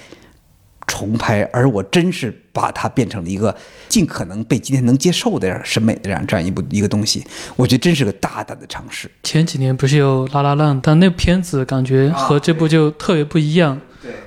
[0.87, 3.57] 重拍，而我真是把它变成了一个
[3.89, 7.25] 尽可能被今天能接受的审美的这样这样一部一个东西。
[7.57, 9.11] 我觉得真是个大胆的尝试。
[9.23, 13.81] 前几年不是有《拉拉浪》，但那片子感觉和这部就特别不一样。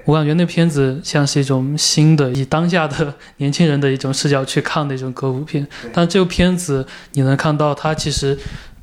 [0.04, 5.68] 我感觉那片子像是一种新的，以当下的年轻人的一种视角去看的一种歌舞片。
[5.94, 8.38] 但这个片子你能看到，它其实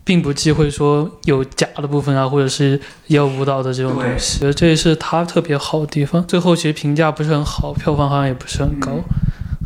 [0.05, 4.53] 并不忌讳说有假的部分啊，或者是要舞蹈的这种东西。
[4.53, 6.27] 这也是它特别好的地方。
[6.27, 8.99] 最后其实评价不是很好，票房好像也不是很高。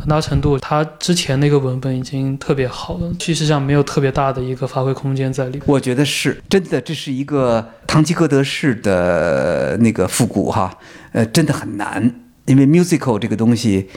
[0.07, 5.61] 很大程度，他之前那个文本已经特别好了，叙事上没有特别大的一个发挥空间在里。
[5.67, 10.79] 我觉得是真的，这是一个堂吉诃德式的那个复古哈，
[11.11, 13.89] 呃，真的很难，因为 musical 这个东西，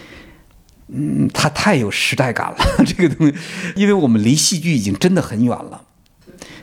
[0.87, 2.57] 嗯，它太有时代感了。
[2.83, 3.35] 这个东西，
[3.75, 5.83] 因为我们离戏剧已经真的很远了，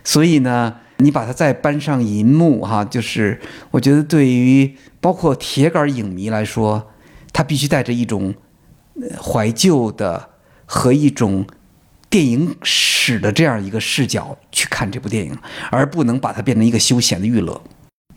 [0.03, 3.39] 所以呢，你把它再搬上银幕哈，就是
[3.71, 6.91] 我觉得对于包括铁杆影迷来说，
[7.31, 8.35] 它必须带着一种。
[9.21, 10.29] 怀旧的
[10.65, 11.45] 和一种
[12.09, 15.37] 电影史的这样一个视角去看这部电影，
[15.71, 17.61] 而不能把它变成一个休闲的娱乐。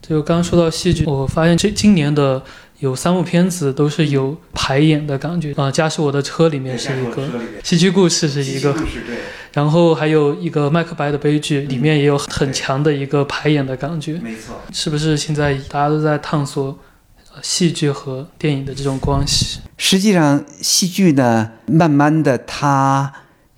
[0.01, 2.43] 就刚刚说到戏剧，我发现这今年的
[2.79, 7.29] 有三部片子都是有排演的感觉啊，《家是我的车》里面是一个
[7.63, 8.75] 戏剧故事是一个，
[9.53, 14.15] 然后还有一个麦克白的悲剧里面也有很强的一个排演的感觉。
[14.15, 16.77] 没错，是不是现在大家都在探索？
[17.43, 23.13] 戏剧和电影的这种关系，实际上戏剧呢，慢慢的它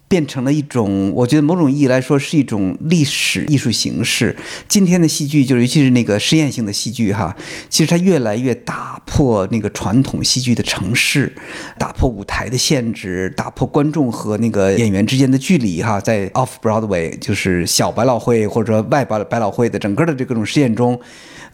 [0.08, 4.36] 变成了一种，我觉得某种意义来说是一种历史艺术形式。
[4.68, 7.34] 今天的戏剧，就是尤其是那个实验性的戏剧哈，
[7.70, 11.34] 其实它越来越打破那个传统戏剧的城市，
[11.78, 21.00] 打破舞台的限制，打破观众和那个演员之间的距离哈，在 Off Broadway 就是小百老汇或者说外百百老汇的整个的这各种实验中。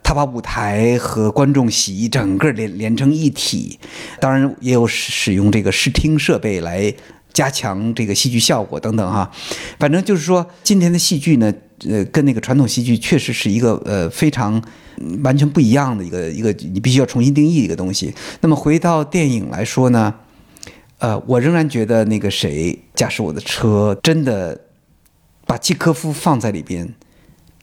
[0.03, 3.79] 他把舞台和观众席整个连连成一体，
[4.21, 6.93] 当然也有使用这个视听设备来
[7.33, 9.31] 加强这个戏剧效果等等哈。
[9.79, 11.53] 反正就是说，今天的戏剧呢，
[11.89, 14.63] 呃，跟那个传统戏剧确实是一个呃非常
[15.23, 18.13] 完全不一样的一个一个你必须要重新定义一个东西。
[18.41, 20.15] 那么回到电影来说呢，
[20.99, 24.59] 呃，我仍然觉得那个谁驾驶我的车真的
[25.47, 26.95] 把契科夫放在里边，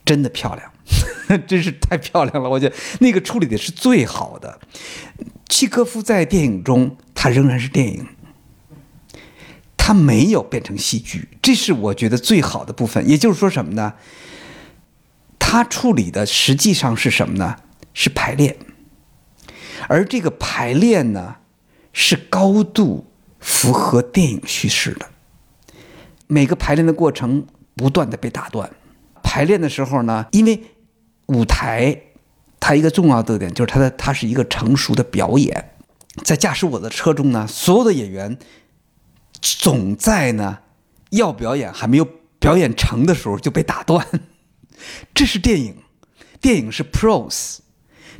[0.05, 0.71] 真的漂亮，
[1.47, 2.49] 真是太漂亮了。
[2.49, 4.59] 我觉得那个处理的是最好的。
[5.49, 8.05] 契科夫在电影中，他仍然是电影，
[9.77, 13.07] 他没有变成戏剧，这是我觉得最好的部分。
[13.07, 13.93] 也就是说什么呢？
[15.39, 17.57] 他处理的实际上是什么呢？
[17.93, 18.57] 是排练，
[19.87, 21.37] 而这个排练呢，
[21.93, 23.05] 是高度
[23.39, 25.09] 符合电影叙事的。
[26.27, 27.45] 每个排练的过程
[27.75, 28.69] 不断的被打断，
[29.23, 30.61] 排练的时候呢，因为
[31.27, 32.01] 舞台
[32.59, 35.71] 它一个重要特点就是它的它是一个成熟的表演，
[36.23, 38.37] 在驾驶我的车中呢，所有的演员
[39.41, 40.59] 总在呢
[41.11, 42.07] 要表演还没有
[42.39, 44.05] 表演成的时候就被打断，
[45.13, 45.77] 这是电影，
[46.41, 47.59] 电影是 prose，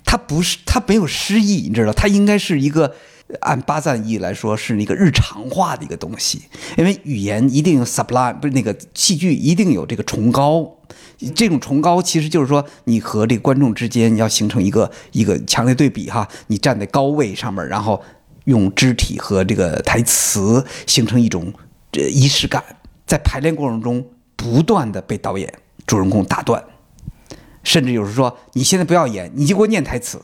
[0.06, 2.96] 它不是它没有诗意，你知道，它应该是一个。
[3.42, 6.44] 按巴赞意义来说，是一个日常化的一个东西，
[6.78, 10.78] 因为语言一定有 sublime，不是那个戏剧一定有这个崇高，
[11.34, 18.00] 这种崇高其实就是说你和这个观众之间要形成一个一个强烈对比哈，你站在高位上面，然后
[18.44, 21.52] 用肢体和这个台词形成一种
[21.92, 22.64] 这仪式感，
[23.08, 25.52] 在排练过程中不断的被导演
[25.88, 26.64] 主人公打断，
[27.66, 30.22] 甚至有时说你现在不要演，你就给我念台词。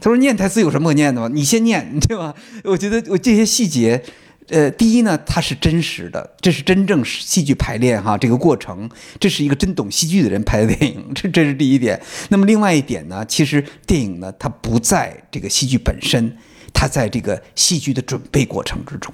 [0.00, 1.28] 他说：“念台词有什么可念的吗？
[1.30, 2.34] 你先念，对吧？
[2.64, 4.02] 我觉得我这些细节，
[4.48, 8.88] 呃，第一呢，它是真实的，这是真正戏剧排练哈，这个过程，
[9.18, 12.00] 这是一个真懂戏剧的人拍的电影， 这这是第一点。
[12.30, 16.34] 那么另外一点呢，其实电影呢，它不在这个戏剧本身，
[16.72, 19.12] 它在这个戏剧的准备过程之中。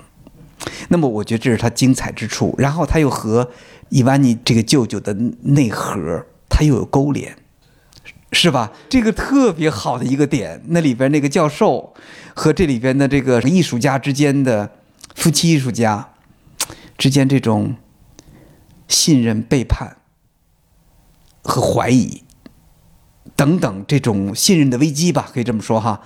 [0.88, 2.54] 那么我觉得这是它精彩之处。
[2.58, 3.50] 然后它又和
[3.88, 7.36] 伊万尼这个舅舅的内核，它又有勾连。”
[8.32, 8.72] 是吧？
[8.88, 11.94] 这个特别好的一个点，那里边那个教授
[12.34, 14.70] 和这里边的这个艺术家之间的
[15.14, 16.12] 夫妻艺术家
[16.98, 17.76] 之间这种
[18.88, 19.96] 信任、背叛
[21.42, 22.22] 和怀疑
[23.34, 26.00] 等等这种信任的危机吧，可以这么说哈。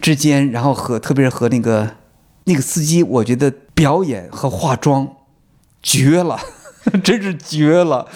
[0.00, 1.96] 之间，然后和特别是和那个
[2.44, 5.16] 那个司机，我觉得表演和化妆
[5.82, 6.38] 绝了。
[7.04, 8.06] 真是绝了，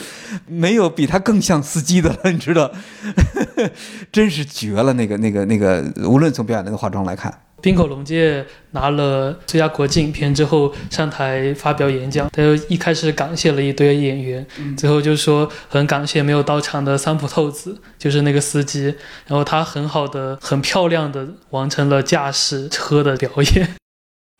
[0.46, 2.70] 没有比他更像司机的了，你知道？
[4.11, 14.44] 真是绝了，那个、那个、那个，无论从表演那个化妆来看，冰口龙介拿了最佳国际影片之后上台发表演讲，他就一开始感谢了一堆演员，
[14.76, 18.94] 最后就说很感谢没有到场的三浦透子，就是那个司机，
[19.26, 23.76] 然后他很好的、很漂亮的完成了驾驶车的表演。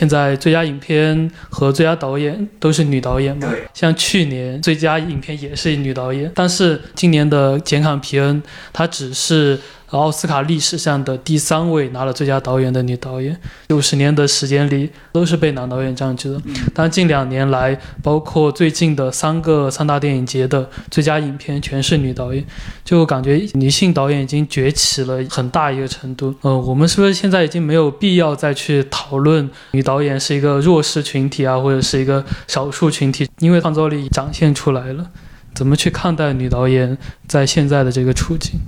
[0.03, 3.49] 现在最佳影片和最佳导演都是女导演嘛？
[3.73, 9.57] 像去年最佳影片也是女导演，但是今年的简·坎皮恩她只是。
[9.99, 16.41] 奥斯卡历史上的第三位拿了最佳导演的女导演，九十年的时间里都是被男导演占据的。
[16.75, 22.45] 但近两年来，包括最近的三个三大电影节的最佳影片全是女导演，
[22.85, 26.35] 就感觉女性导演已经崛起了很大一个程度。
[26.41, 33.29] 呃，我们是不是现在已经没有必要再去讨论女导演是一个弱势群体啊，或者是一个少数群体？
[33.41, 35.07] 因为创造力展现出来了，
[35.55, 38.59] 怎么去看待女导演在现在的这个处境？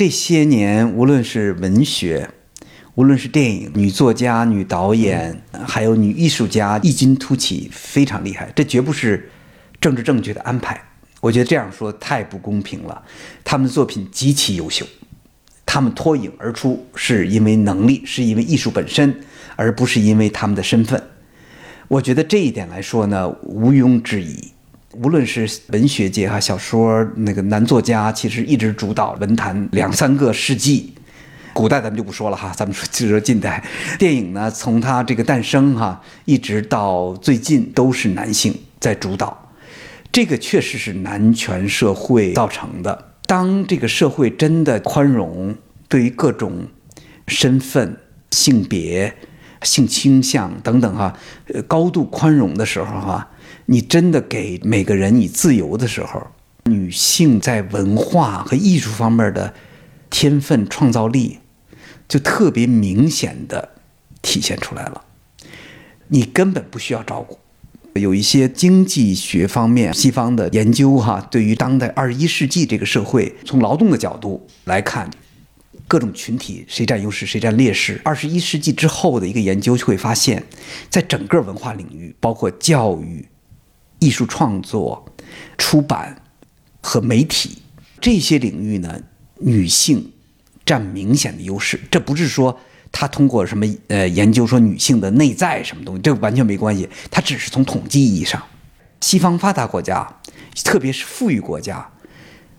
[0.00, 2.30] 这些年，无论是文学，
[2.94, 8.50] 无论是电影，女作家、女导演，还有女艺术家异军突起，非常厉害。
[8.56, 9.30] 这绝不是
[9.78, 10.82] 政治正确的安排。
[11.20, 13.02] 我觉得这样说太不公平了。
[13.44, 14.86] 他们的作品极其优秀，
[15.66, 19.14] 他们脱颖而出是因为能力，是因为艺术本身，
[19.54, 21.02] 而不是因为他们的身份。
[21.88, 24.52] 我觉得这一点来说呢，毋庸置疑。
[24.92, 30.92] 无论是文学界哈，小说那个男作家，其实一直主导文坛两三个世纪。
[31.52, 33.62] 古代咱们就不说了哈，咱们说就说近代。
[33.98, 39.52] 电影呢，从它这个诞生哈，一直到最近都是男性在主导。
[40.10, 43.12] 这个确实是男权社会造成的。
[43.26, 45.54] 当这个社会真的宽容，
[45.88, 46.66] 对于各种
[47.28, 47.96] 身份、
[48.32, 49.14] 性别、
[49.62, 51.16] 性倾向等等哈，
[51.54, 53.28] 呃，高度宽容的时候哈。
[53.72, 56.20] 你真的给每个人以自由的时候，
[56.64, 59.54] 女性在文化和艺术方面的
[60.10, 61.38] 天分创造力
[62.08, 63.68] 就特别明显的
[64.22, 65.04] 体现出来了。
[66.08, 67.38] 你根本不需要照顾。
[67.94, 75.08] 有一些经济学方面西方的研究哈，对于当代二十一世纪这个社会，从劳动的角度来看，
[75.86, 78.00] 各种群体谁占优势谁占劣势。
[78.02, 80.42] 二十一世纪之后的一个研究就会发现，
[80.88, 83.24] 在整个文化领域，包括教育。
[84.00, 85.06] 艺术创作、
[85.56, 86.20] 出版
[86.82, 87.58] 和媒体
[88.00, 89.00] 这些领域呢，
[89.38, 90.10] 女性
[90.66, 91.78] 占明显的优势。
[91.90, 92.58] 这不是说
[92.90, 96.88] 他通过什么呃研究说女性的内在什么东西，这完全没关系。
[97.10, 98.42] 他只是从统计意义上，
[99.00, 100.16] 西方发达国家，
[100.64, 101.90] 特别是富裕国家，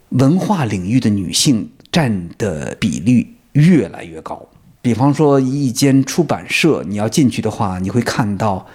[0.09, 4.47] 文化领域的女性占的比例越来越高。
[4.81, 8.65] 比方说，一间出版社，你要进去的话，你会看到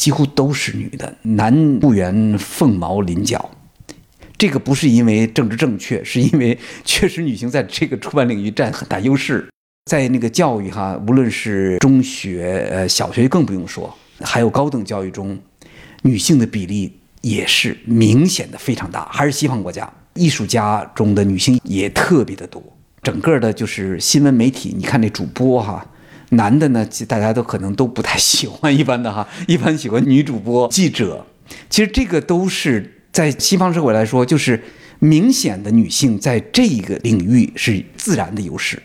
[0.00, 3.50] 几乎都是女的，男雇员凤毛麟角。
[4.38, 9.46] 这个不是因为政治正确，是因为确实女性在这个出版领域占很大优势。
[9.90, 15.38] 在那个教育哈，无论是中学、呃小学更不用说，还有高等教育中，
[16.00, 19.06] 女性的比例也是明显的非常大。
[19.12, 22.62] 还是西方国家，艺术家中的女性也特别的多。
[23.02, 25.86] 整个的就是新闻媒体，你看那主播哈，
[26.30, 31.26] 男的呢，大家都可能都不太喜欢一般的哈， 一般喜欢女主播、记者。
[31.68, 34.62] 其实这个都是在西方社会来说，就是
[35.00, 38.80] 明显的女性在这个领域是自然的优势。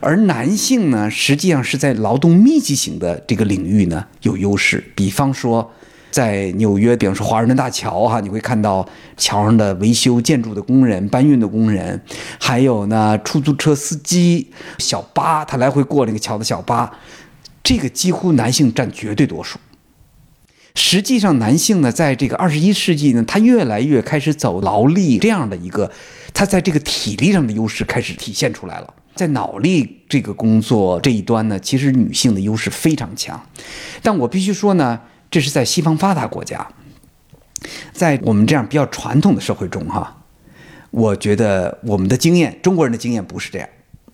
[0.00, 4.84] 而男性呢，实际上是在劳动密集型的这个领域呢有优势。
[4.94, 5.72] 比方说，
[6.10, 12.00] 在纽约，比方说华盛顿大桥哈，你会看到桥上的维修建筑的工人、搬运的工人，
[12.40, 16.90] 还有呢出租车司机、小巴，他来回过那个桥的小巴，
[17.62, 19.58] 这个几乎男性占绝对多数。
[20.74, 25.90] 实际上，男性呢，在这个二十一世纪呢，他越来越开始走劳力这样的一个，
[26.32, 28.94] 他在这个体力上的优势开始体现出来了。
[29.16, 33.44] 在脑力这个工作这一端呢，其实女性的优势非常强，
[34.00, 35.00] 但我必须说呢，
[35.30, 36.66] 这是在西方发达国家，
[37.92, 40.24] 在我们这样比较传统的社会中哈，
[40.90, 43.68] 我觉得我们的经验，中国人的经验不是这样。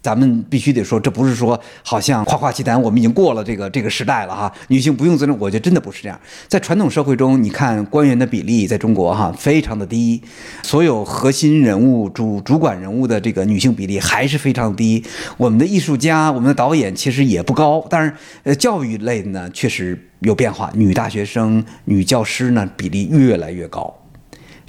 [0.05, 4.53] 咱们必须得说，这不是说好像夸夸其谈，我们已经过了这个这个时代了哈。
[4.69, 6.21] 女性不用责任，我觉得真的不是这样。
[6.47, 10.23] 在传统社会中，你看官员的比例在中国哈非常的低，
[10.63, 15.03] 所有核心人物、主主管人物的这个女性比例还是非常低。
[15.39, 23.95] 我们的艺术家、我们的导演其实也不高，但是呃教育类呢确实有变化，女大学生、女教师呢比例越来越高，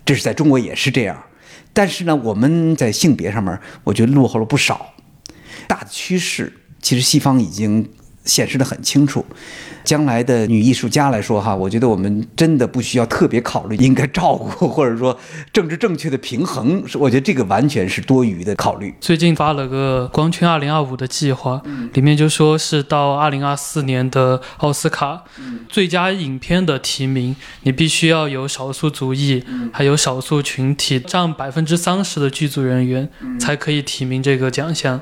[0.05, 1.21] 这是在中国也是这样。
[1.73, 4.93] 但是呢，我们在性别上面，我觉得落后了不少。
[5.67, 6.51] 大的趋势
[6.81, 7.89] 其实西方已经
[8.23, 9.23] 显示的很清楚，
[9.83, 15.15] 将来的女艺术家来说哈，我觉得我们真的不需要特别考虑应该照顾或者说
[15.53, 18.91] 政治正确的平衡，我觉得这个完全是多余的考虑。
[18.99, 21.61] 最近发了个光圈二零二五的计划，
[21.93, 25.23] 里面就说是到二零二四年的奥斯卡
[25.69, 33.07] 最佳影片的提名，你必须要有少数族裔还有少数群体占百分之三十的剧组人员
[33.39, 35.01] 才可以提名这个奖项。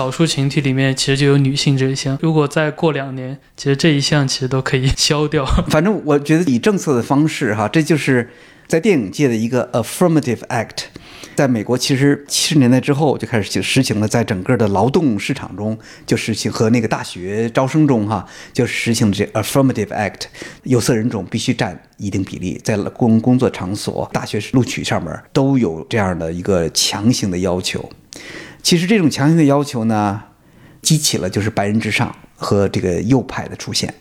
[0.00, 5.44] 少数群体里面其实就有女性这一项，如果再过两年，其实这一项其实都可以消掉。
[5.66, 8.30] 反正我觉得以政策的方式哈，这就是
[8.68, 10.84] 在电影界的一个 affirmative act。
[11.34, 15.76] 在美国，其实七十年代之后就开始实行了，在整个的劳动市场中
[16.06, 20.26] 就实行和那个大学招生中哈，就实行这 affirmative act，
[20.62, 27.90] 有色人种必须占一定比例，在工工作场所、大学录取上面都有这样的一个强行的要求。
[28.68, 30.22] 其实这种强行的要求呢，
[30.82, 33.94] 激起了就是白人至上和这个右派的出现，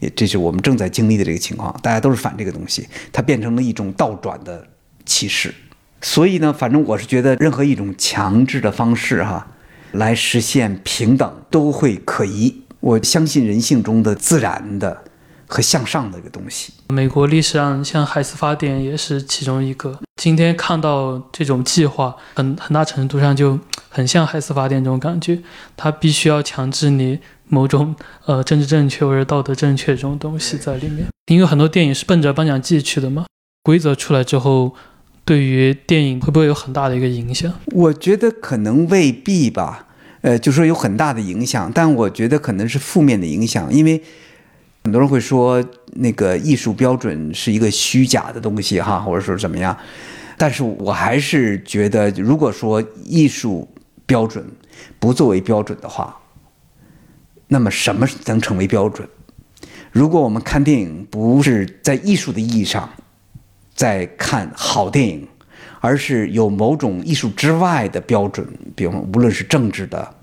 [0.00, 1.72] 也这是我们正在经历的这个情况。
[1.84, 4.66] 大家都是反这个东西，它变成了一种倒转的
[5.04, 5.54] 歧视。
[6.02, 9.46] 所以呢，反正我是觉得任何一种强制的方式哈，
[9.92, 12.64] 来实现平等都会可疑。
[12.80, 15.04] 我相信人性中的自然的。
[15.48, 16.72] 和向上的一个东西。
[16.88, 19.96] 美国历史上像海斯法典也是其中一个。
[20.20, 23.56] 今天看到这种计划，很很大程度上就
[23.96, 25.40] 很像海斯法典这种感觉，
[25.74, 27.18] 它必须要强制你
[27.48, 31.06] 某种呃政治正确或者道德正确这种东西在里面。
[31.32, 33.24] 因为很多电影是奔着颁奖季去的嘛，
[33.62, 34.74] 规则出来之后，
[35.24, 37.50] 对于电影会不会有很大的一个影响？
[37.72, 39.88] 我觉得可能未必吧。
[40.20, 44.02] 呃，就说有很大的影响，但我觉得可能是负面的影响，因为。
[44.84, 45.60] 很多人会说
[45.94, 49.76] 那个艺术标准是一个虚假的东西哈，或者说怎么样？
[50.38, 53.68] 但是我还是觉得，如果说艺术
[54.06, 54.46] 标准
[54.98, 56.16] 不作为标准的话，
[57.48, 59.06] 那么什么能成为标准？
[59.90, 62.88] 如果我们看电影不是在艺术的意义上
[63.74, 65.26] 在看好电影，
[65.80, 70.14] 而是有某种艺术之外的标准，比如无论是政治的、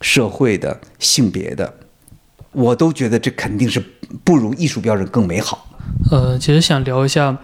[0.00, 1.72] 社会的、性别的。
[2.52, 3.78] 我都觉得这肯定是
[4.24, 5.68] 不如艺术标准更美好。
[6.10, 7.36] 呃，其实想聊一下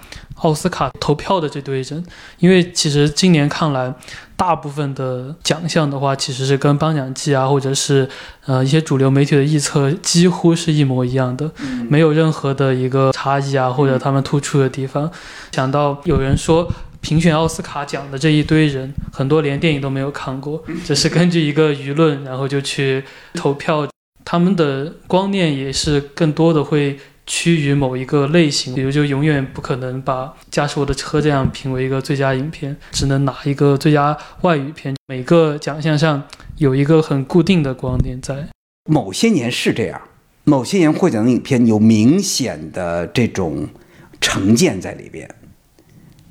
[0.45, 2.05] 奥斯卡投票的这堆人，
[2.39, 3.95] 因为其实今年看来，
[4.37, 8.07] 大部分的奖项的话，其实是跟颁奖季啊，或者是
[8.45, 11.51] 呃一些主流媒体的预测几乎是一模一样的，
[11.89, 15.11] 没有任何的一个差异啊，或者他们突出的地方。
[15.53, 16.71] 想到有人说
[17.01, 23.89] 评选奥斯卡奖的这一堆人，很多连电影都没有看过， 只是根据一个舆论，然后就去投票。
[24.27, 34.95] 他们的观念也是更多的会趋于某一个类型，比如就永远不可能把《驾驶我的车》这样评为一个最佳影片，只能拿一个最佳外语片。
[35.07, 36.23] 每个奖项上
[36.57, 38.49] 有一个很固定的光点在。
[38.91, 40.01] 某些年是这样，
[40.45, 43.69] 某些年获奖的影片有明显的这种
[44.21, 45.29] 成见在里边，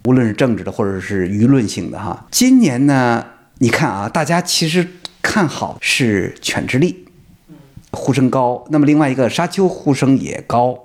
[0.05, 2.27] 无论是政治的或者是舆论性的哈。
[2.29, 3.25] 今年呢，
[3.57, 4.87] 你看啊，大家其实
[5.23, 7.05] 看好是《犬之力》。
[7.93, 10.83] 呼声高，那么另外一个《沙丘》呼声也高，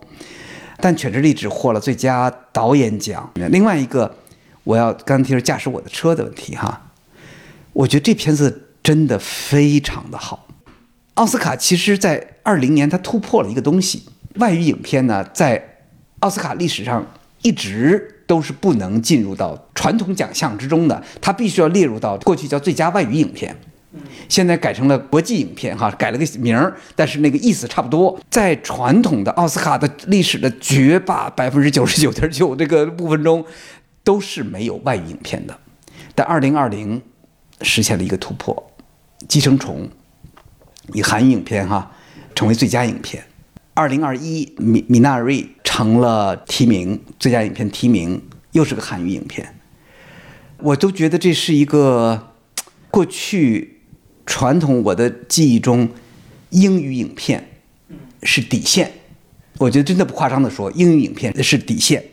[0.77, 3.31] 但《犬之力》只获了最佳导演奖。
[3.51, 4.15] 另外一个，
[4.65, 6.91] 我要刚提出驾驶我的车的问题哈，
[7.73, 10.47] 我觉得这片子真的非常的好。
[11.15, 14.05] 奥斯卡其实在二零年它突破了一个东西，
[14.37, 15.81] 外语影片呢在
[16.21, 17.05] 奥斯卡历史上
[17.43, 23.57] 一直都是不能进入到传统奖项之中的，它必须要列入到过去叫最佳外语影片。
[24.29, 28.21] 现在改成了国际影片，哈，改了个名儿，但是那个意思差不多。
[28.31, 33.43] 在传统的奥斯卡的历史的绝霸百分之九十九点九这个部分中，
[34.05, 35.59] 都是没有外语影片的。
[36.15, 37.01] 但二零二零
[37.63, 38.55] 实现了一个突破，
[39.27, 39.89] 《寄生虫》
[40.95, 41.91] 以韩语影片哈
[42.35, 43.25] 成为最佳影片。
[43.73, 48.23] 二零二一米米纳瑞成了提名最佳影片提名，
[48.53, 49.55] 又是个韩语影片。
[50.59, 52.35] 我都觉得这是一个
[52.91, 53.78] 过去。
[54.29, 55.89] 传统我的记忆中，
[56.51, 57.49] 英语影片
[58.23, 58.93] 是底线。
[59.57, 62.05] 我觉得真的不夸张的说，英语影片是底线。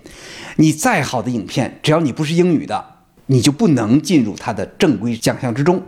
[0.56, 2.86] 你再好的影片，只要你不是英语的，
[3.26, 5.84] 你就不能进入它的正规奖项之中。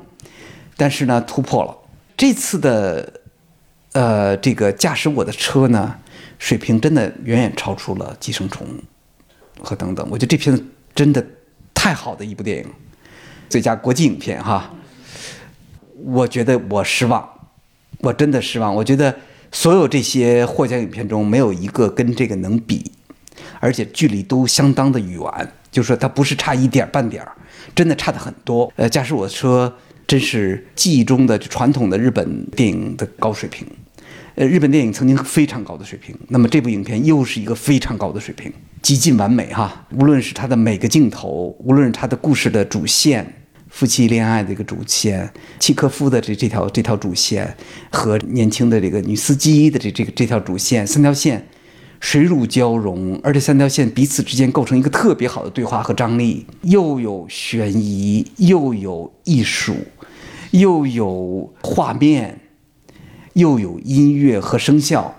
[0.76, 1.76] 但是呢，突破了
[2.18, 3.22] 这次的，
[3.94, 5.96] 呃，这个驾驶我的车呢，
[6.38, 8.68] 水平真的远远超出了《寄生虫》
[9.64, 10.06] 和等等。
[10.12, 10.62] 我觉得这片子
[10.94, 11.26] 真的
[11.74, 12.66] 太好的一部电影，
[13.48, 14.74] 最佳国际影片哈。
[16.06, 17.28] 我觉得我失望，
[18.00, 18.74] 我真的失望。
[18.74, 19.16] 我觉得
[19.52, 22.92] 所有这些获奖影片中，没有一个跟这个能比，
[23.60, 25.22] 而且距离都相当的远。
[25.72, 27.32] 就是说它不是差一点半点儿，
[27.76, 28.72] 真的差的很多。
[28.76, 29.72] 呃，驾驶我的车
[30.08, 33.68] 真是记忆中的传统的日本电影的高水平。
[34.36, 39.86] 呃，日本电影曾经非常高的水平，那么这部影片又是一个非常高的水平，极尽完美哈。
[39.96, 43.37] 无论是它的每个镜头，无论是它的故事的主线。
[43.78, 47.56] 夫妻恋爱的一个主线，契科夫的这这条这条主线
[47.92, 51.48] 和年轻的这个女司机的这这个这条主线，三条线
[52.00, 59.76] 水乳交融，而且三条线彼此之间构成一个特别好的对话和张力，又有悬疑，又有艺术，
[60.50, 62.40] 又有画面，
[63.34, 65.14] 又有音乐和声效，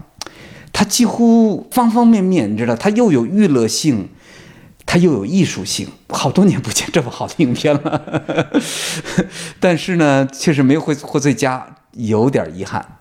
[0.72, 4.08] 它几乎方方面面，你知道，它又有娱乐性。
[4.90, 8.32] 它又有艺术性，好多年不见这么好的影片了，
[9.60, 13.00] 但是呢，确实没有获获最佳，有点遗憾。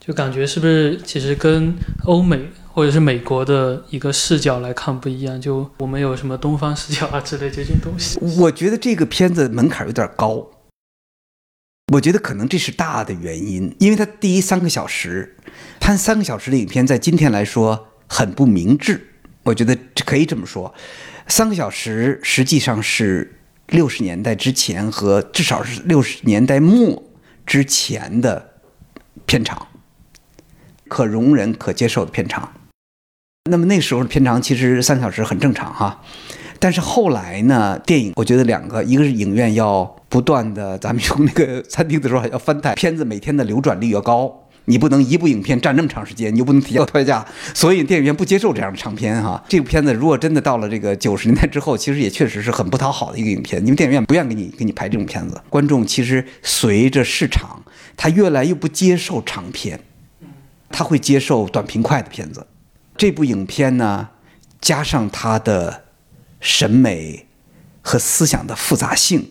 [0.00, 5.40] 就感觉是不是其实跟欧美或者是美国的一个视角来看不一样？
[5.40, 8.18] 就我们有什么东方视角啊之类这些东西。
[8.40, 10.50] 我觉得这个片子门槛有点高，
[11.92, 15.36] 我觉得可能这是大的原因，因为它第一三个小时，
[15.78, 19.13] 拍三个小时的影片在今天来说很不明智。
[19.44, 20.74] 我觉得可以这么说，
[21.28, 23.38] 三个小时实际上是
[23.68, 27.02] 六十年代之前和至少是六十年代末
[27.46, 28.54] 之前的
[29.26, 29.66] 片长，
[30.88, 32.52] 可容忍、可接受的片长。
[33.50, 36.02] 那么那时候的片长其实三小时很正常哈。
[36.58, 44.43] 但是后来呢，电影我觉得两个，一个是影院要不断的，咱们用那个餐厅的时候还要翻台，片子每天的流转率要高。
[44.66, 49.42] 你不能一部影片站那么长时间，你又不能提高票价， 所以电影院不接受这样的长片哈。
[49.48, 55.40] 这部片子如果真的到了这个九十年代之后，其实也确实是很不讨好的一个影片，因为电影院不愿给你给你拍这种片子。
[55.50, 57.62] 观众其实随着市场，
[57.96, 59.80] 他越来越不接受长片，
[60.70, 62.46] 他会接受短平快的片子。
[62.96, 64.08] 这部影片呢，
[64.60, 65.84] 加上它的
[66.40, 67.26] 审美
[67.82, 69.30] 和思想的复杂性，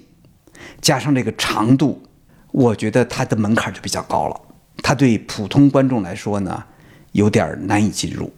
[0.81, 2.03] 加上这个长度，
[2.51, 4.39] 我觉得它的门槛就比较高了。
[4.81, 6.63] 它对普通观众来说呢，
[7.11, 8.31] 有点难以进入，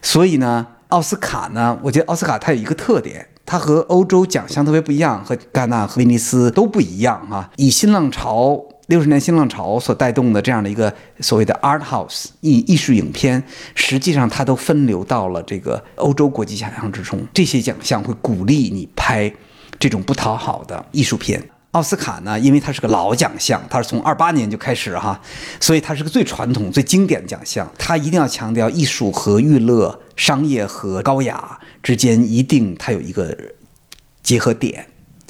[0.00, 7.50] 所以呢，奥斯卡呢，我觉得奥斯卡它有一个特点，它和欧洲奖项特别不一样，和戛纳和威尼斯都不一样啊。
[7.56, 13.42] 以新浪潮六十年新浪潮所带动的这样的一个所谓的 art house 艺艺术影片，
[13.74, 17.20] 实际上它都分流到了这个欧洲国际奖项之中。
[17.34, 19.32] 这些奖项会鼓励你拍
[19.78, 21.42] 这种不讨好的艺术片。
[21.72, 25.20] 奥斯卡呢，因为它是个老奖项，它是从二八年就开始哈，
[25.60, 27.70] 所以它是个最传统、最经典的奖项。
[27.78, 33.36] 它一定要强调艺术和娱乐、商业和高雅之间一定它有一个
[34.22, 34.86] 结合点。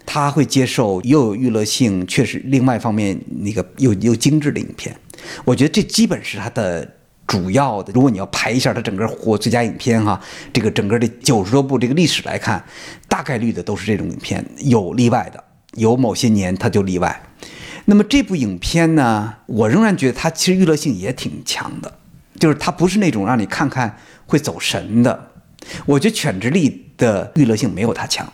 [0.07, 4.97] 它会接受又有娱乐性，确实另外一方面那个又又精致的影片。
[5.45, 10.21] 我觉得这基本是它的主要的，如果你要排一下它整个获最佳影片哈，
[10.53, 12.65] 这个整个的九十多部这个历史来看，
[13.09, 15.45] 大概率的都是这种影片，有例外的，
[15.75, 17.23] 有某些年它就例外。
[17.87, 21.99] 那么这部影片呢，我仍然觉得它其实娱乐性也挺强的，
[22.39, 23.97] 就是它不是那种让你看看
[24.27, 25.31] 会走神的。
[25.87, 28.33] 我觉得《犬之力》的娱乐性没有它强，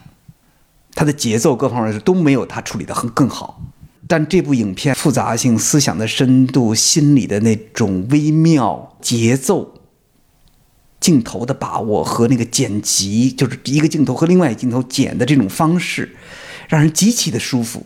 [0.95, 3.63] 它的节奏各方面都没有它处理的很更好。
[4.09, 9.75] 但这部影片复杂性、思想的深度、心理的那种微妙、节奏、
[11.01, 16.15] 镜头的把握和那个剪辑，就是一个镜头和另外一个镜头剪的这种方式，
[16.69, 17.85] 让人极其的舒服，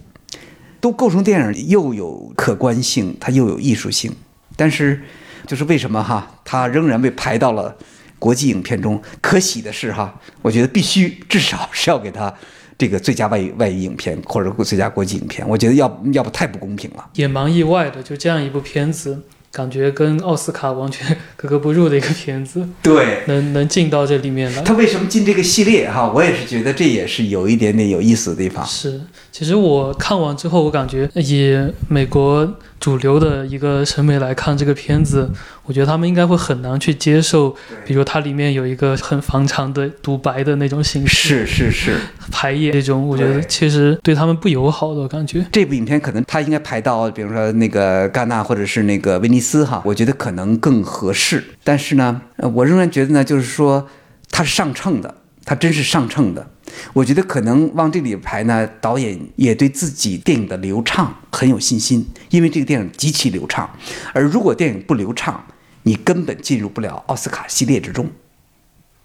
[0.80, 4.14] 都构成电影又有可观性，它又有艺术性。
[4.56, 5.02] 但是，
[5.46, 7.76] 就是为什么哈，它仍然被排到了
[8.18, 9.00] 国际影片中？
[9.20, 12.32] 可喜的是哈，我觉得必须至少是要给它。
[12.78, 18.02] 这个最佳外语外语影片或者最佳国际影片，我觉得要要不太不公平了，也蛮意外的。
[18.02, 19.22] 就这样一部片子，
[19.53, 24.62] 感觉跟奥斯卡完全格格不入的一个片子， 对，能能进到这里面来。
[24.62, 25.90] 他为什么进这个系列？
[25.90, 28.64] 哈，我也是觉得这也是有一点点有意思的地方。
[28.64, 29.01] 是，
[29.32, 32.48] 其实我看完之后，我感觉也美国。
[32.80, 35.30] 主流的一个审美来看这个片子，
[35.64, 37.54] 我觉得他们应该会很难去接受，
[37.84, 41.96] 比如它里面有一个很长长的独白的那种形式，是是是，
[42.32, 45.44] 排演这种，我觉得其实对他们不友好的感觉。
[45.52, 51.44] 这部影片可能它应该排到，比如说那个戛纳或者是那个威尼斯哈，我觉得可能更合适。
[51.62, 52.22] 但是呢，
[52.54, 53.86] 我仍然觉得呢，就是说
[54.30, 55.14] 它是上乘的。
[55.42, 56.46] 它真是上乘的，
[56.92, 63.70] 我觉得可能往这里排呢，导演也对自己电影的流畅很有信心，因为这个电影极其流畅，
[64.12, 65.46] 而如果电影不流畅，
[65.84, 68.10] 你根本进入不了奥斯卡系列之中，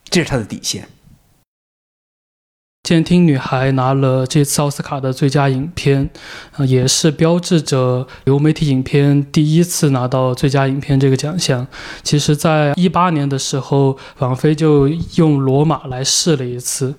[0.06, 0.88] 这是他的底线。
[2.86, 6.08] 监听女孩拿了这次奥斯卡的最佳影片，
[6.56, 11.66] 呃，也是标志着流媒体影片第一次拿到最佳影片这个奖项。
[12.04, 16.94] 其实，在一八年的时候，网飞就用《罗马》来试了一次，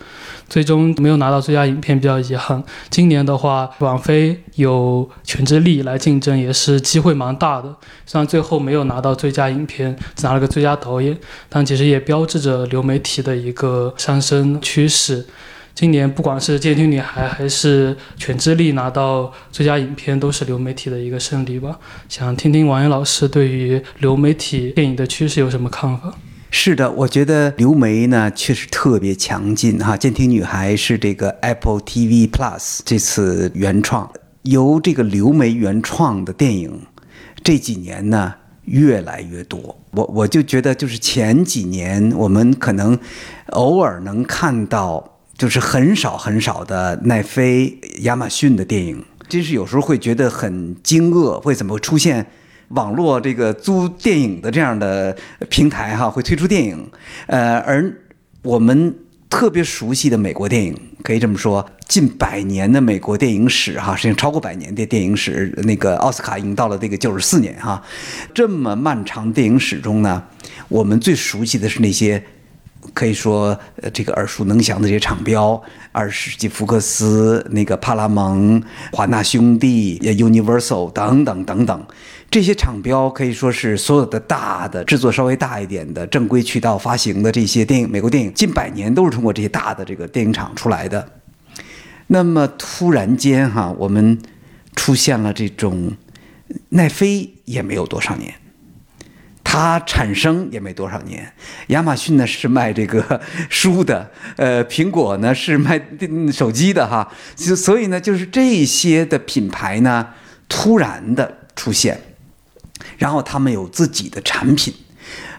[0.49, 2.61] 最终没有拿到最佳影片，比较遗憾。
[2.91, 7.73] 今年的话，网飞有《全智利》来竞争，也是机会蛮大的。
[8.05, 11.17] 虽然最后没有拿到最佳影片，只拿了个最佳导演，
[11.49, 15.25] 但其实也标志着流媒体的一个上升趋势。
[15.77, 21.79] 今年不管是《监听女孩》还是《犬之力》拿到最佳影片，都是流媒体的一个胜利吧。
[22.09, 26.15] 想听听王岩老师对于流媒体电影的趋势有什么看法？
[26.51, 29.95] 是的，我觉得流媒呢确实特别强劲哈。
[29.99, 34.11] 《监听女孩》是这个 Apple TV Plus 这次原创，
[34.45, 36.81] 由这个流媒原创的电影，
[37.45, 38.33] 这几年呢
[38.65, 39.79] 越来越多。
[39.91, 42.99] 我我就觉得，就是前几年我们可能
[43.49, 45.13] 偶尔能看到。
[45.39, 52.25] 就是很少很少的奈飞、亚马逊的电影，真是有时候会觉得很惊愕，会怎么会出现
[52.69, 55.15] 网络这个租电影的这样的
[55.51, 56.09] 平台哈？
[56.09, 56.91] 会推出电影，
[57.27, 57.95] 呃，而
[58.41, 58.95] 我们
[59.29, 67.83] 特别熟悉的美国电影，可以这么说，近百年的美国电影史哈，实际上超过百年的电影史，那个奥斯卡已经到了这个九十四年哈，
[68.33, 70.23] 这么漫长电影史中呢，
[70.69, 72.25] 我们最熟悉的是那些。
[72.95, 75.61] 可以说，呃，这个耳熟能详的这些厂标，
[75.93, 78.63] 二十世纪福克斯、那个帕拉蒙、
[78.93, 81.87] 华纳兄弟、Universal 等等等等，
[82.31, 91.07] 这些厂标可以说是所有的大的制作稍微大一点的正规渠道发行的这些电影，美国电影近百年都是通过这些大的这个电影厂出来的。
[92.09, 94.19] 那么突然间哈，我们
[94.75, 95.93] 出现了这种
[96.69, 98.33] 奈飞也没有多少年。
[99.49, 101.33] 它产生也没多少年，
[101.69, 105.81] 亚马逊呢是卖这个书的，呃，苹果呢是卖
[106.33, 110.09] 手机的哈，就所以呢，就是这些的品牌呢
[110.49, 111.99] 突然的出现，
[112.99, 114.75] 然后他们有自己的产品。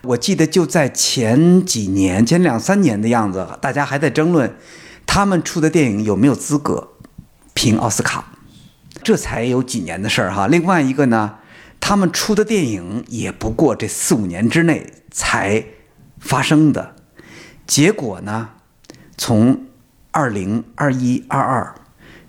[0.03, 4.55] 我记得就在前几年，前两三年的样子，大家还在争论
[5.05, 6.93] 他们出的电影有没有资格
[7.53, 8.23] 评奥斯卡，
[9.03, 10.47] 这才有几年的事儿哈。
[10.47, 11.35] 另外一个呢。
[11.79, 15.63] 他们出的电影也不过这四五年之内才
[16.19, 16.95] 发生的，
[17.65, 18.49] 结果呢？
[19.17, 19.65] 从
[20.11, 21.75] 二零二一、二二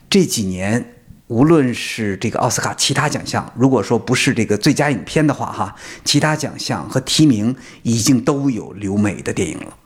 [0.09, 0.95] 这几年，
[1.27, 9.77] 无论是这个奥斯卡其他奖项，如果说不是这个最佳影片的话，哈，其他奖项和提名已经都有留美的电影了。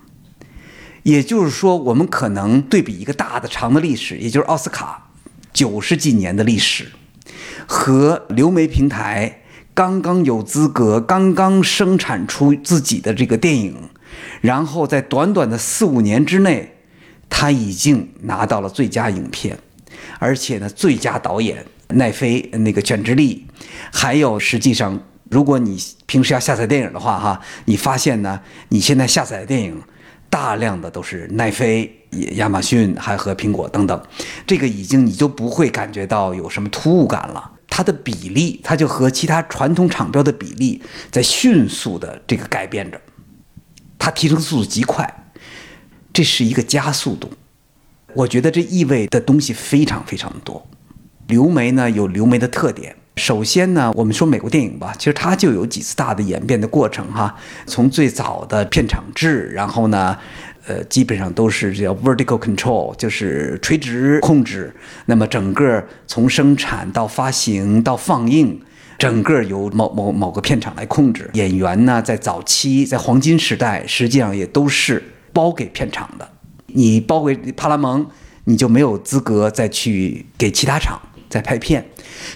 [1.03, 5.11] 也就是说，我们可能对比一个大的长的历史，也就是奥斯卡
[5.53, 6.93] 九十几年的历史，
[7.67, 9.42] 和流媒平台。
[9.75, 13.75] 刚刚有资格，刚刚生产出自己的这个电影，
[14.43, 16.77] 然后在短短的四五年之内，
[17.31, 19.59] 他已经拿到了最佳影片，
[20.19, 23.47] 而且呢，最佳导演奈飞那个《犬之力》，
[23.91, 25.01] 还有实际上
[25.31, 29.83] 如果你平时要下载电影的话，哈，你发现呢，你现在下载的电影
[30.29, 31.91] 大量的都是奈飞、
[32.33, 34.03] 亚马逊还和苹果等等，
[34.47, 37.52] 这个已经你就不会感觉到有什么突兀感了。
[37.75, 43.01] 它的比例，它就和其他传统厂标的比例在迅速的这个改变着，
[43.99, 45.33] 它提升速度极快，
[46.13, 47.33] 这是一个加速度。
[48.13, 50.69] 我觉得这意味的东西非常非常多。
[51.29, 52.95] 流媒呢有流媒的特点。
[53.17, 57.35] 首先呢，我们说美国电影吧，其实它就有几次大的演变的过程哈。
[57.67, 60.19] 从最早的片场制，然后呢，
[60.67, 64.73] 呃，基本上都是叫 vertical control，就是垂直控制。
[65.07, 68.61] 那么整个从生产到发行到放映，
[68.99, 71.29] 整个由某某某个片场来控制。
[71.33, 75.03] 演员呢，在早期在黄金时代，实际上也都是
[75.33, 76.29] 包给片场的。
[76.67, 78.07] 你包给帕拉蒙，
[78.45, 81.85] 你就没有资格再去给其他厂再拍片。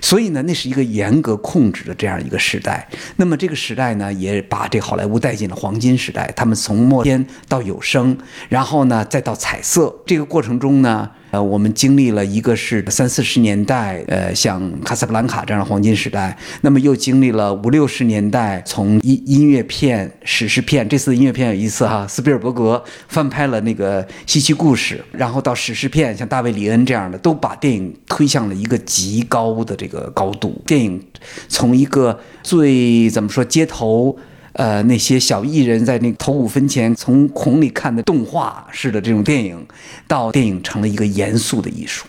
[0.01, 2.89] 所以呢，那是一个严格控制的这样一个时代。
[3.17, 6.33] 那么这个时代呢，也把这好莱坞带进了黄金时代。
[6.37, 8.17] 他们从默片到有声，
[8.49, 11.11] 然后呢再到彩色，这个过程中呢。
[11.33, 30.63] 呃，我们经历了一个是三四十年代，呃，像卡萨布兰卡这样的黄金时代，那么又经历了五六十年代，从音音乐片、史诗片，这次音乐片有意思哈，斯皮尔伯格翻拍了那个《西奇故事》，然后到史诗片，像大卫·里恩这样的，都把电影推向了一个极高的这个高度。
[30.67, 31.05] 电影
[31.49, 34.19] 从一个最怎么说街头。
[34.59, 39.67] 呃，那些小艺人在那投五分钱从孔里看的动画式的这种电影，
[40.09, 42.07] 到电影成了一个严肃的艺术。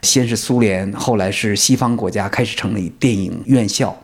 [0.00, 3.94] 先是苏联，后来是西方国家开始成立电影院校，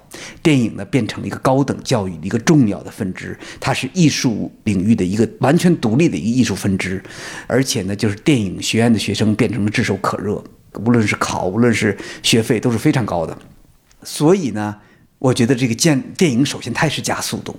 [0.43, 7.03] 电影呢变成了一个高等教育的一个重要的分支，它是艺术领域的一个完全独立的一个艺术分支，
[7.47, 10.45] 而且呢，就是电影学院的学生变成了炙手可热，
[10.85, 13.37] 无论是考，无论是学费都是非常高的，
[14.03, 14.77] 所以呢。
[15.21, 17.57] 我觉得这个建电影首先它是加速度，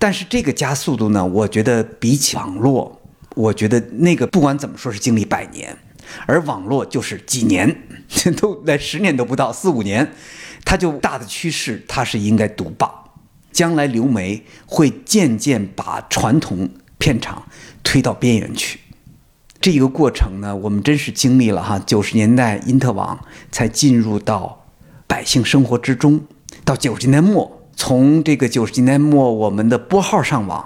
[0.00, 3.00] 但是这个加速度呢，我觉得比起网络，
[3.36, 5.78] 我觉得那个不管怎么说是经历百年，
[6.26, 7.82] 而网络就是几年，
[8.36, 10.12] 都来十年都不到四五年，
[10.64, 12.92] 它就大的趋势它是应该独霸，
[13.52, 16.68] 将来流媒会渐渐把传统
[16.98, 17.46] 片场
[17.84, 18.80] 推到边缘去，
[19.60, 23.18] 这个过程呢，我们真是经历了哈，九十年代因特网
[23.50, 24.64] 才进入到
[25.06, 26.20] 百姓生活之中。
[26.64, 30.64] 到九十年代末，从这个九十年代末我们的拨号上网，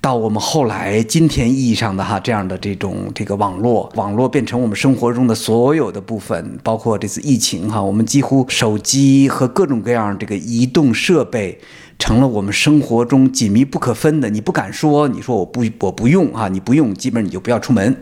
[0.00, 11.60] 到我们后来今天意义上的哈这样的这种这个网络，网络变成我们生活中的所有的部分，包括这次疫情哈，我们几乎手机和各种各样这个移动设备
[11.98, 14.30] 成了我们生活中紧密不可分的。
[14.30, 18.00] 你不敢说，你说我不我不用啊，你不用，基本上你就不要出门，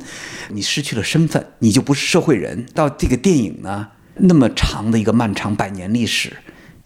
[0.51, 2.66] 你失去了身份，你就不是社会人。
[2.74, 6.32] 到这个电影呢，那么长的一个漫长百年历史。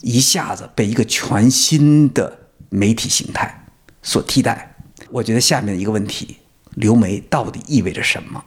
[0.03, 2.39] 一下子被一个全新的
[2.69, 3.67] 媒体形态
[4.03, 4.77] 所替代。
[5.11, 6.37] 我觉得下面一个问题：
[6.75, 8.45] 流媒到底意味着什么？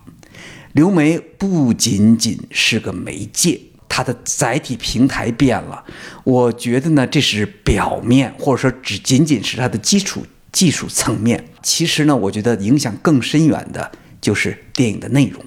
[0.73, 3.59] 流媒不仅仅是个媒介，
[3.89, 5.83] 它的载体平台变了。
[6.23, 11.43] 我觉得呢，这是表面，或者说只仅仅是它的基础技术层面。
[11.61, 15.43] 其实呢，我觉得影响更深远的就是电影的内容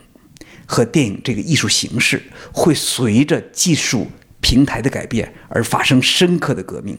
[0.66, 2.22] 和电影这个艺术形式
[2.52, 4.08] 会随着技术。
[4.44, 6.98] 平台的改变而发生深刻的革命。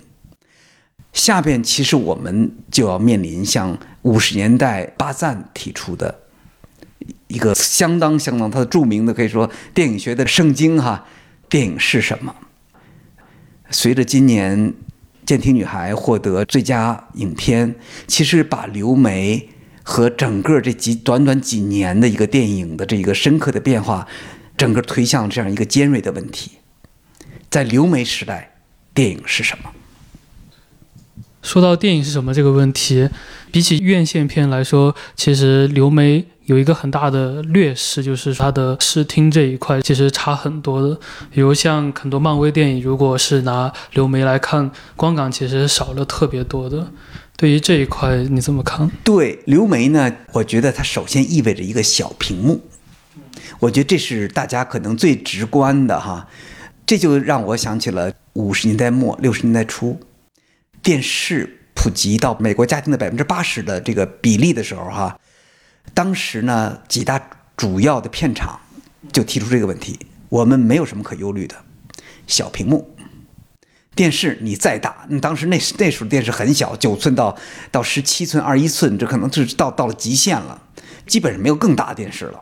[1.12, 6.22] 下边其实我们就要面临像五十年代巴赞提出的
[7.28, 11.06] 一个相当相当他的著名的可以说电影学的圣经哈，
[11.54, 12.34] 电影是什么？
[13.70, 14.72] 随着今年
[15.24, 17.76] 《监听女孩》获得最佳影片，
[18.08, 19.50] 其实把刘梅
[19.84, 24.08] 和整个这几短短几年的一个电影的这一个深刻的变化，
[24.58, 26.54] 整个推向这样一个尖锐的问题。
[27.52, 28.56] 在流媒时代，
[28.96, 29.70] 电影是什么？
[31.44, 33.08] 说到电影是什么这个问题，
[33.52, 41.00] 比起院线片来说，其实流媒有一个很大的劣势，就是它的视听这一块其实差很多的。
[41.32, 46.92] 比如像很多漫威电影，如果是拿流媒来看，光感其实少了特别多的。
[47.36, 48.92] 对于这一块，你怎么看？
[49.04, 50.14] 对流媒呢？
[50.34, 52.62] 我觉得它首先意味着一个小屏幕，
[53.60, 56.28] 我觉得这是大家可能最直观的哈。
[56.86, 60.00] 这就让我想起了五十年代末六十年代初，
[60.82, 65.18] 电视普及到美国家庭的百分之八十的这个比例的时候，哈，
[65.94, 68.60] 当时呢几大主要的片场
[69.12, 71.56] 就提出这个问题：我们没有什么可忧虑的，
[72.28, 72.96] 小屏幕
[73.96, 77.38] 电视你再大，你当时那那时候电视很小，九寸到
[77.70, 80.62] 到十七寸、二一寸，这可能就是到到了极限了，
[81.06, 82.42] 基本上没有更大的电视了。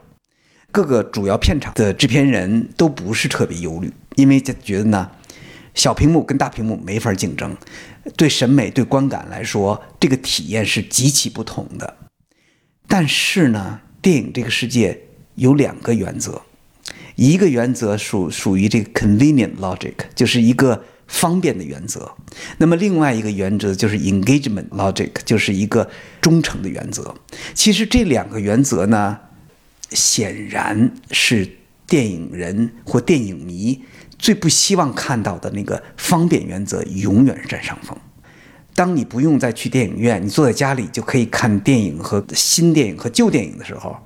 [0.70, 3.92] 各个主要片场的制片人都不是特别忧虑。
[4.16, 5.10] 因为觉得呢，
[5.74, 7.54] 小屏幕跟大屏幕没法竞争，
[8.16, 11.96] 对审美、对观感来说，这个体验是极其不同的。
[12.88, 15.00] 但是呢，电影这个世界
[15.34, 16.42] 有两个原则，
[17.16, 22.00] 一个原则属属于这个 convenient logic，就是一个方便的原则；
[22.58, 25.88] 那么另外一个原则就是 engagement logic，就是一个
[26.20, 27.14] 忠诚的原则。
[27.54, 29.18] 其实这两个原则呢，
[29.90, 31.48] 显然是
[31.86, 33.82] 电影人或电影迷。
[34.18, 37.98] 最不希望看到的那个方便原则永远占上风。
[38.74, 43.96] 当你不用再去电影院，你坐在家里就可以看电影和新电影和旧电影的时候，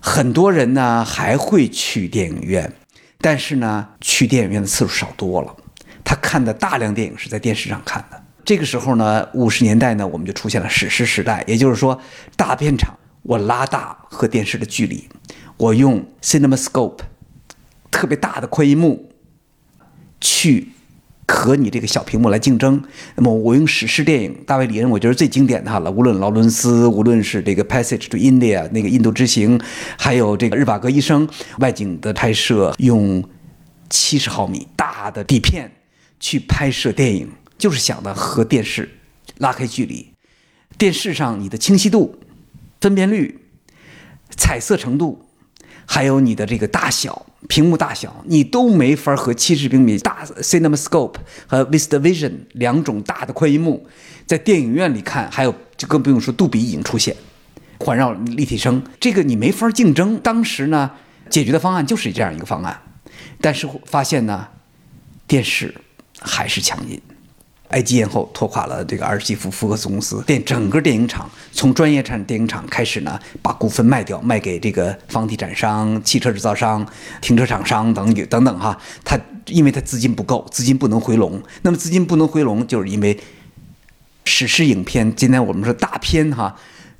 [0.00, 2.72] 很多人呢还会去电影院，
[3.18, 5.54] 但是呢去电影院的次数少多了。
[6.02, 8.22] 他看的大量电影是在电视上看的。
[8.44, 11.98] 这个时候呢，五十年代呢我们就出现了史诗时代，也就是说
[12.36, 15.08] 大片场我拉大和电视的距离，
[15.56, 16.98] 我用 CinemaScope
[17.90, 19.10] 特别大的宽银幕。
[20.20, 20.72] 去
[21.26, 22.82] 和你这个小屏幕来竞争。
[23.16, 25.90] 那么我用史诗电影，大卫·李恩，我觉得最经典的了。
[25.90, 29.60] 无论劳伦斯，无论是这个《Passage to India》那个印度之行，
[29.98, 31.26] 还有这个《日瓦戈医生》
[31.58, 33.22] 外景的拍摄，用
[33.90, 35.70] 七十毫米大的底片
[36.20, 38.88] 去拍摄电影，就是想的和电视
[39.38, 40.12] 拉开距离。
[40.76, 42.18] 电视上你的清晰度、
[42.80, 43.40] 分辨率、
[44.36, 45.20] 彩色程度。
[45.86, 51.16] 还有你的这个大小，屏幕大小，你都没法和七十平米大 CinemaScope
[51.46, 53.86] 和 VistaVision 两种大的宽银幕，
[54.26, 57.14] 在电影院里看，还有就更不用说杜比已经出现，
[57.80, 60.18] 环绕立体声，这个你没法竞争。
[60.20, 60.90] 当时呢，
[61.28, 62.80] 解决的方案就是这样一个方案，
[63.40, 64.48] 但是发现呢，
[65.26, 65.74] 电视
[66.18, 67.00] 还是强音。
[67.74, 76.86] 埃及艳后拖垮了这个儿媳妇福克斯公司，电整个电影厂从专业产电影厂开始呢，把股份卖掉，卖给这个房地产商、汽车制造商、
[77.20, 78.78] 停车场商等等等哈。
[79.04, 81.42] 他因为他资金不够，资金不能回笼。
[81.62, 83.18] 那么资金不能回笼，就是因为
[84.24, 86.54] 史诗影片，今天我们说大片哈，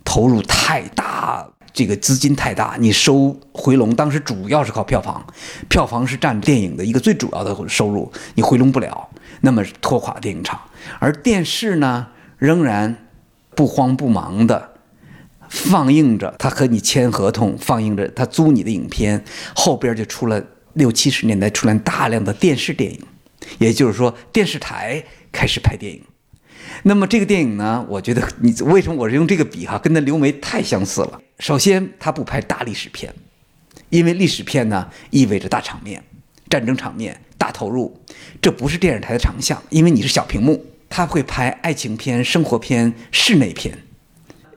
[0.04, 5.24] 投入太大，这个资金太大，你收回笼，当时主要是靠票房，
[5.68, 9.08] 票房是占电影的一个最主要的收入，你回笼不了。
[9.44, 10.58] 那么拖垮电影厂，
[10.98, 13.06] 而电视呢，仍然
[13.54, 14.70] 不慌不忙的
[15.50, 19.22] 放映着，他和你签合同，放映着他租你的影片，
[19.54, 20.42] 后边就出了
[20.72, 22.98] 六七十年代出来大量的电视电影，
[23.58, 26.02] 也就是说电视台开始拍电影。
[26.84, 31.20] 那么这个电影呢，我觉得你为什么我是用这个比哈，跟那刘梅太相似了。
[31.38, 33.14] 首先，他不拍大历史片，
[33.90, 36.02] 因为历史片呢意味着大场面。
[36.54, 38.00] 战争场面大投入，
[38.40, 40.64] 这不是电视台的长项，因为你是小屏幕。
[40.88, 43.76] 他会拍爱情片、生活片、室内片，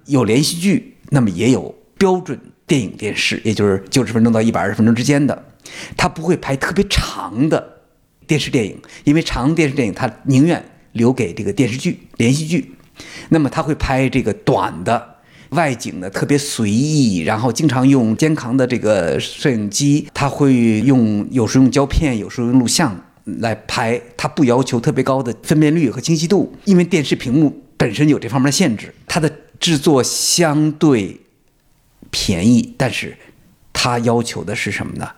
[0.05, 5.45] 有连续剧，那么也有标准电影电视，也就是九十分钟到一百二十分钟之间的。
[5.95, 7.79] 他不会拍特别长的
[8.27, 12.75] 电视电影，因为长电视电影他宁愿留给这个电视剧、连续剧。
[13.29, 15.16] 那么他会拍这个短的。
[15.49, 24.01] 外景呢特别随意，然后经常用肩扛的这个摄影机，他会用有时用胶片，有时候用录像来拍。
[24.15, 28.93] 他不要求特别高的分辨率和清晰度，因为电视屏幕本身有这方面的限制。
[29.07, 31.19] 它的制作相对
[32.11, 33.17] 便宜，但是
[33.71, 35.09] 它要求的是什么呢？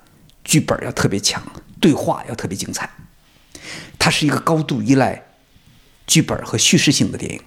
[0.43, 1.41] 剧本要特别强，
[1.79, 2.89] 对话要特别精彩。
[3.97, 5.21] 它是一个高度依赖
[6.07, 7.41] 剧本和叙事性的电影。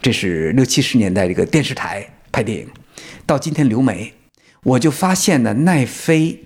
[0.00, 2.68] 这是六七十年代这个电视台拍电影，
[3.26, 4.14] 到今天流媒，
[4.62, 6.44] 我就发现呢，奈飞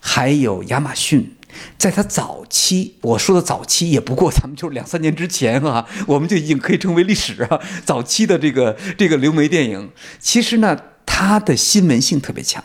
[0.00, 1.36] 还有亚马逊，
[1.76, 7.60] 在它早期，我说的早期也不过咱们就是两三年之前啊， 我们就已经可以称为历史啊。
[7.84, 12.64] 早期的这个这个流媒电影，其实呢，它的新闻性特别强，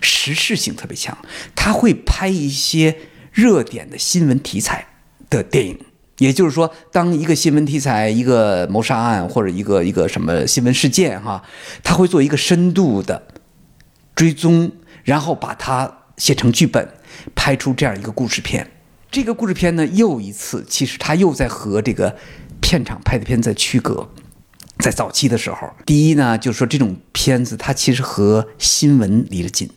[0.00, 1.16] 时事性特别强，
[1.54, 2.96] 它会拍一些
[3.30, 4.86] 热点的新闻题材
[5.28, 5.78] 的电影。
[6.22, 11.42] 也就是说，当一个新闻题材、一个谋杀案或者一个一个什么新闻事件哈，
[11.82, 13.26] 他会做一个深度的
[14.14, 14.70] 追踪，
[15.02, 16.88] 然后把它写成剧本，
[17.34, 18.70] 拍出这样一个故事片。
[19.10, 22.16] 这个故事片呢，又一次其实他又在和这个
[22.60, 24.08] 片场拍的片在区隔。
[24.78, 29.68] 在早期的时候，第一呢，就是说这种片子它其实和新闻离得近，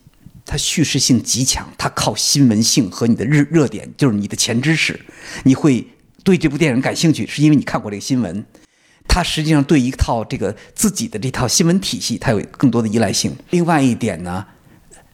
[0.45, 4.99] 它叙事性极强，它靠新闻性和你的热热点，就是你的前知识，
[5.43, 5.87] 你会。
[6.25, 8.43] 对这部电影感兴趣，是因为你看过这个新闻。
[9.07, 13.33] 它实际上对一套这个自己的这套新闻体系，它有更多的依赖性。
[13.51, 14.43] 另外一点呢，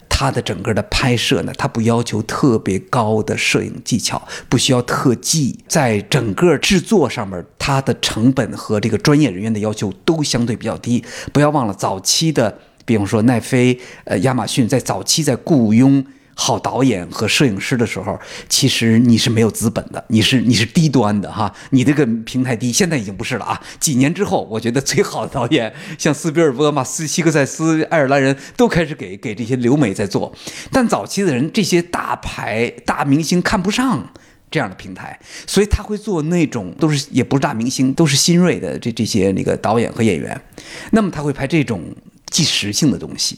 [0.07, 11.03] 它的整个的拍摄呢，它不要求特别高的摄影技巧，不需要特技，在整个制作上面，它的成本和这个专业人员的要求都相对比较低。
[11.33, 16.05] 不要忘了，早期的，比方说奈飞、呃亚马逊，在早期在雇佣。
[16.43, 18.19] 好导演和摄影师的时候，
[18.49, 23.61] 其实你是没有资本的，你是你是低端的哈，你这个平台低，现在已经不是了啊。
[23.79, 30.33] 几年之后，我觉得最好的导演像斯皮尔伯格嘛、斯希克塞斯、爱尔兰人都开始给给这些留美在做，
[30.71, 34.11] 但早期的人这些大牌大明星看不上
[34.49, 40.41] 这样的平台，所以他会做那种都是也不是大明星，都是新锐的这这些那个导演和演员，
[40.89, 41.83] 那么他会拍这种
[42.31, 43.37] 即时性的东西，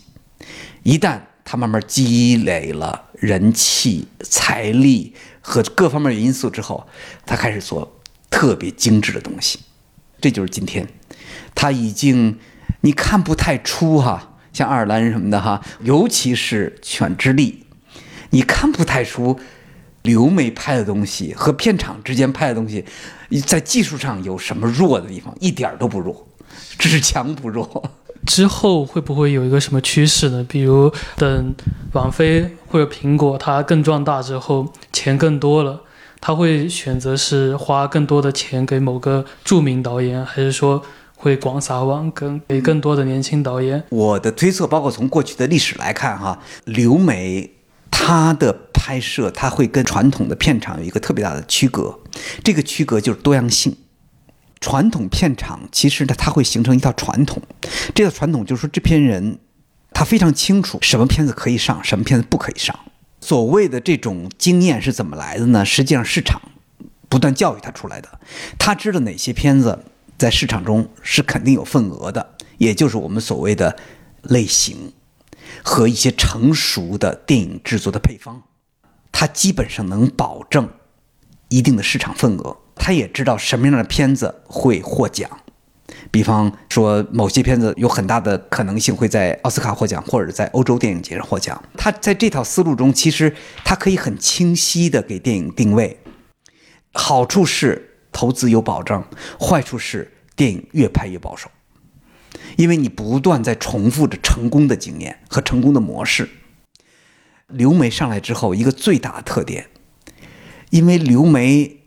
[0.83, 1.19] 一旦。
[1.45, 6.87] 他慢慢积累了人气、财力和各方面因素之后，
[7.25, 9.59] 他开始做特别精致的东西。
[10.21, 10.87] 这就是今天，
[11.53, 12.39] 他已经
[12.81, 17.65] 你看不太出哈，像爱尔兰人什么的哈，尤其是犬之力，
[18.29, 19.39] 你看不太出
[20.01, 22.85] 留美拍的东西和片场之间拍的东西，
[23.45, 26.27] 在技术上有什么弱的地方，一点都不弱，
[26.79, 27.91] 只强不弱。
[28.25, 30.45] 之后会不会有一个什么趋势呢？
[30.47, 31.55] 比如等
[31.91, 35.81] 网飞或者苹果它更壮大之后，钱更多了，
[36.21, 40.81] 他会选择是花更多的钱给某个著名导演，还是说
[41.15, 43.83] 会广撒网，跟给更多的年轻导演？
[43.89, 47.51] 我的推测，包括从过去的历史来看，哈，留美
[47.91, 51.99] 它的拍摄，它会跟传统的片场有一个特别大的区隔，
[52.43, 53.75] 这个区隔就是多样性。
[54.63, 57.43] 传统片场其实呢，它会形成一套传统，
[57.93, 59.37] 这套传统就是说，制片人
[59.91, 62.73] 他非常清楚什么片子可以上，什么片子不可以上。
[63.19, 65.65] 所谓的这种经验是怎么来的呢？
[65.65, 66.41] 实际上市场
[67.09, 68.21] 不断教育他出来的。
[68.57, 69.83] 他知道哪些片子
[70.17, 73.75] 在市场中是肯定有份额的，也就是我们所谓的
[74.21, 74.93] 类型
[75.61, 78.43] 和一些成熟的电影制作的配方，
[79.11, 80.69] 他基本上能保证
[81.49, 82.55] 一定的市场份额。
[82.85, 85.39] 他也知道什么样的片子会获奖，
[86.11, 91.63] 比方说某些片子有很大的可能性会在奥斯卡获奖，或者在欧洲电影节上获奖。
[91.77, 95.97] 他在这套思路中，其实他可以很清晰的给电影定位。
[96.91, 99.01] 好处是投资有保证，
[99.39, 101.49] 坏处是电影越拍越保守，
[102.57, 106.29] 因为你不断在重复着成功的经验和成功的模式。
[107.47, 109.67] 刘梅上来之后，一个最大的特点，
[110.71, 111.77] 因为刘梅。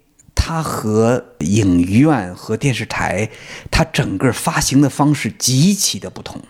[0.48, 3.28] 它和影院和电视台，
[3.68, 6.40] 它整个发行的方式极其的不同。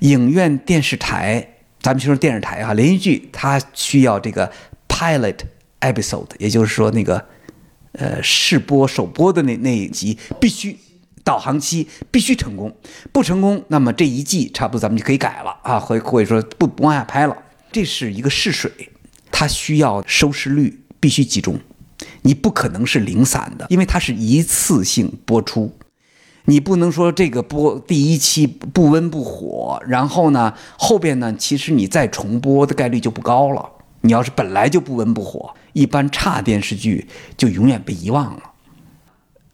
[0.00, 4.52] 影院、电视台，咱们就说电视台哈，连续剧它需要这个
[4.86, 5.38] pilot
[5.80, 7.24] episode，也就是说那个
[7.92, 10.78] 呃试播首播的那那一集必须
[11.24, 12.76] 导航期必须成功，
[13.12, 17.34] 不成功，那么这一季差不多咱们就可以改了啊，或或者说不不往下拍了。
[17.72, 18.70] 这是一个试水，
[19.32, 21.58] 它需要收视率必须集中。
[22.26, 25.72] 你不可能是零散的，因为它是一次性播出，
[26.46, 33.64] 你不能说这个播第一期不温不火，然后呢后边呢其实你再重播的概率就不高了。
[34.00, 37.06] 你要是本来就不温不火，一般差电视剧
[37.36, 38.42] 就永远被遗忘了，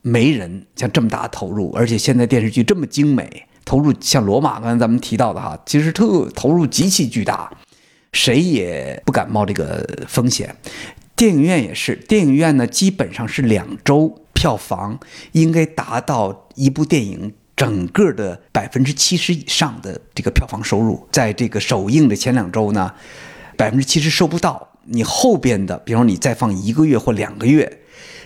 [0.00, 7.52] 没人像这么大投入，而且现在电视剧这么精美，投入像罗马刚才咱们提到的哈，其实特投入极其巨大，
[8.14, 10.56] 谁也不敢冒这个风险。
[11.22, 14.98] 电影院也是，电影院呢基本上是两周票房
[15.30, 22.92] 应该达到一部电影整个的百分之七十以上的这个票房收入，在这个首映的前两周呢，
[23.56, 27.82] 百分之七十收不到，你后边的，比方你再放一个月或两个月，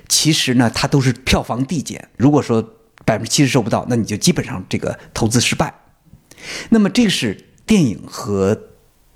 [0.08, 2.08] 其实呢它都是票房递减。
[2.16, 2.66] 如果说
[3.04, 5.74] 百分之七十收不到，那你就基本上这个投资失败。
[6.70, 8.58] 那么这个是电影和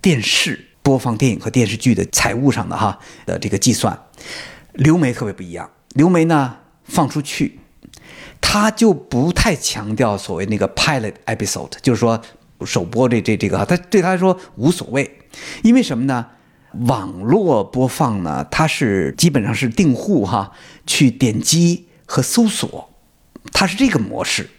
[0.03, 0.67] 电视。
[0.91, 3.97] 播放电影和电视剧的财务上的哈的这个计算，
[4.73, 5.71] 流媒特别不一样。
[5.91, 7.61] 流媒呢放出去，
[8.41, 12.21] 他就不太强调所谓那个 pilot episode，就是说
[12.65, 15.09] 首播这这这个，他对他来说无所谓。
[15.63, 16.27] 因为什么呢？
[16.87, 20.51] 网络播放呢，它是基本上是订户哈
[20.89, 22.91] 去点击和搜索，
[23.53, 24.51] 它是这个模式，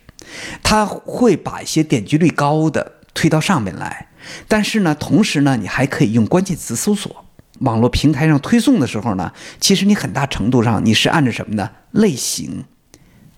[0.64, 4.08] 他会把一些点击率高的推到上面来。
[4.48, 7.26] 但是呢，同时呢，你还可以用关键词搜索。
[7.60, 11.70] 网络平台上推送的时候呢，其实你很大程度上你是按照什么呢？
[11.92, 12.66] 类型、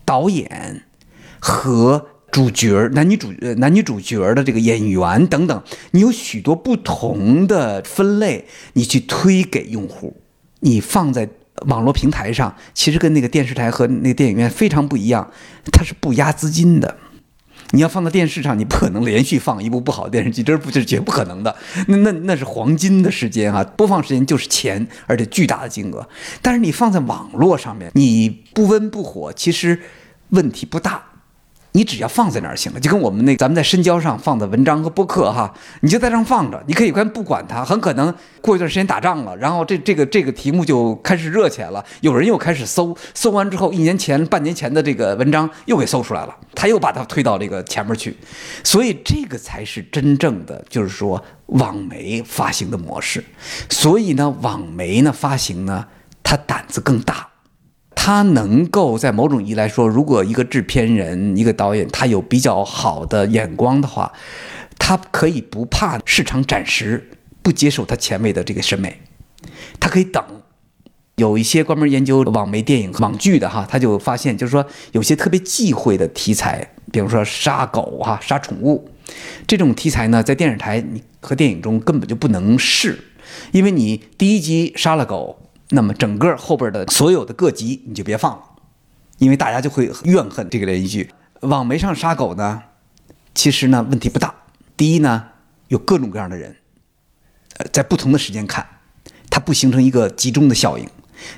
[0.05, 0.83] 导演
[1.39, 10.15] 和主角、男女主男女主角的这个演员等等，你有许多不同的分类，你去推给用户。
[10.61, 11.27] 你放在
[11.67, 15.29] 网络平台上，其实跟那个电视台和那个电影院非常不一样，
[15.71, 16.97] 它是不压资金的。
[17.73, 21.55] 你要放到电视上，你不可能连续放一部不好的电视剧，这是不这是绝不可能的。
[21.87, 26.07] 那那那是黄金的时间啊，播放时间就是钱，而且巨大的金额。
[26.41, 29.79] 但是你放在网络上面，你不温不火，其实
[30.29, 31.03] 问题不大。
[31.73, 35.51] 你只要放在那儿行了，就跟我们那咱们在深交上放的文章和播客哈，
[35.81, 48.15] 你就在上放着，你可以先不管它，很可能过一段时间打仗了，然后这这个这个题目就开始热起来了，有人又开始搜，搜完之后，一年前、半年前的这个文章又给搜出来了，他又把它推到这个前面去，
[48.63, 53.23] 所以这个才是真正的，就是说网媒发行的模式。
[53.69, 55.87] 所以呢，网媒呢发行呢，
[56.21, 57.32] 他胆子更大。
[58.05, 64.11] 他能够在某种意义来说，如果一个制片人、一个导演，他有比较好的眼光的话，
[64.77, 68.99] 他可以不怕市场暂时不接受他前卫的这个审美，
[69.79, 70.21] 他可以等。
[71.15, 78.85] 有一些专门研究网媒电影、网剧的哈，他就发现，就是说有些特别忌讳的题材，比如说杀狗哈、杀宠物
[79.47, 80.83] 这种题材呢，在电视台
[81.21, 82.99] 和电影中根本就不能试，
[83.53, 85.39] 因为你第一集杀了狗。
[85.73, 88.43] 那么整个后边的所有的各集你就别放了，
[89.17, 91.09] 因为大家就会怨恨这个连续剧。
[91.41, 92.61] 网媒上杀狗呢，
[93.33, 94.35] 其实呢问题不大。
[94.77, 95.29] 第一呢，
[95.69, 96.55] 有各种各样的人，
[97.57, 98.65] 呃，在不同的时间看，
[99.31, 100.87] 它不形成一个集中的效应。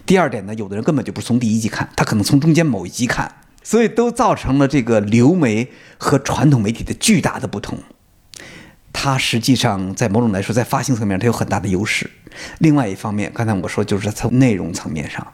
[0.06, 3.34] 第二点呢，有的人根本就不从第一集看，他可能从中间某一集看，
[3.64, 7.80] 所以都造成了这个流媒和传统媒体的巨大的不同。
[8.98, 12.10] 它实际上在某种来说，在发行层面它有很大的优势。
[12.60, 15.34] 另外一方面，刚才我说就是从内容层面上，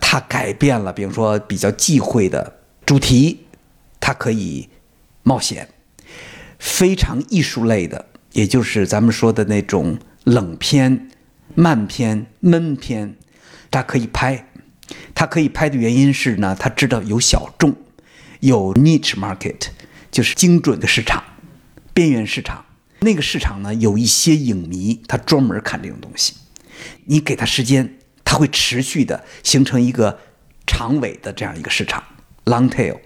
[0.00, 3.44] 它改变了，比如说比较忌讳的主题，
[3.98, 4.68] 它可以
[5.24, 5.66] 冒险；
[6.60, 11.10] 非常艺术类的，也就是咱们说的那种冷片、
[11.56, 13.16] 慢片、闷片，
[13.68, 14.46] 它可以拍。
[15.12, 17.74] 它可以拍的原因是呢，它知道有小众，
[18.40, 19.66] 有 niche market，
[20.12, 21.24] 就是精准的市场、
[21.92, 22.64] 边缘市场。
[23.02, 26.34] 那个市场呢，有一些影迷，他专门看这种东西。
[27.04, 30.18] 你给他时间，他会持续的形成一个
[30.66, 32.02] 长尾的这样一个市场
[32.44, 32.98] （long tail）。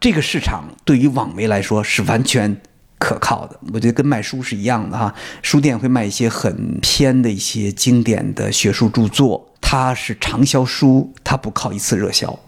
[0.00, 2.60] 这个市场对于网媒来说是完全
[2.98, 3.60] 可靠的。
[3.72, 12.38] 我觉得跟卖书是一样的哈，书店会卖一些很偏的一些经典的学术著作，它是畅销书，它不靠一次热销。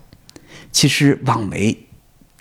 [0.71, 1.82] 其实网媒。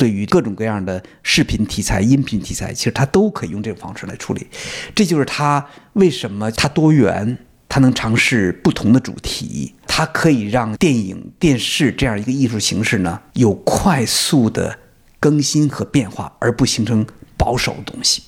[0.02, 4.48] 对于各种各样的视频题材、音频题材，其实它都可以用这种方式来处理。
[4.96, 7.38] 这就是它为什么它多元，
[7.70, 14.80] 它能尝试不同的主题，它可以让电影、电视这样一个艺术形式呢有快速的
[15.20, 17.06] 更新和变化，而不形成
[17.38, 18.24] 保守的东西。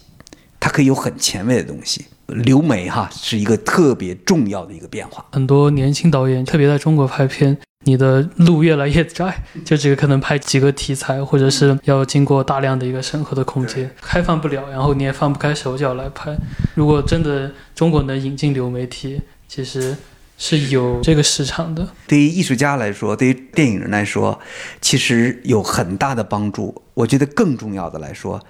[0.59, 2.05] 它可以有很前卫的东西。
[2.27, 5.25] 流媒哈是一个特别重要的一个变化。
[5.31, 7.57] 很多年轻导演，特别在中国拍片。
[7.85, 16.35] 你的路越来越窄，就这个可能拍几个题材，或者是要经过大量的一个审核的空间，开放不了，然后你也放不开手脚来拍。
[16.75, 19.95] 如果真的中国能引进流媒体，其实
[20.37, 21.87] 是有这个市场的。
[22.07, 24.39] 对于艺术家来说，对于电影人来说，
[24.81, 26.81] 其实有很大的帮助。
[26.93, 28.41] 我觉得更重要的来说。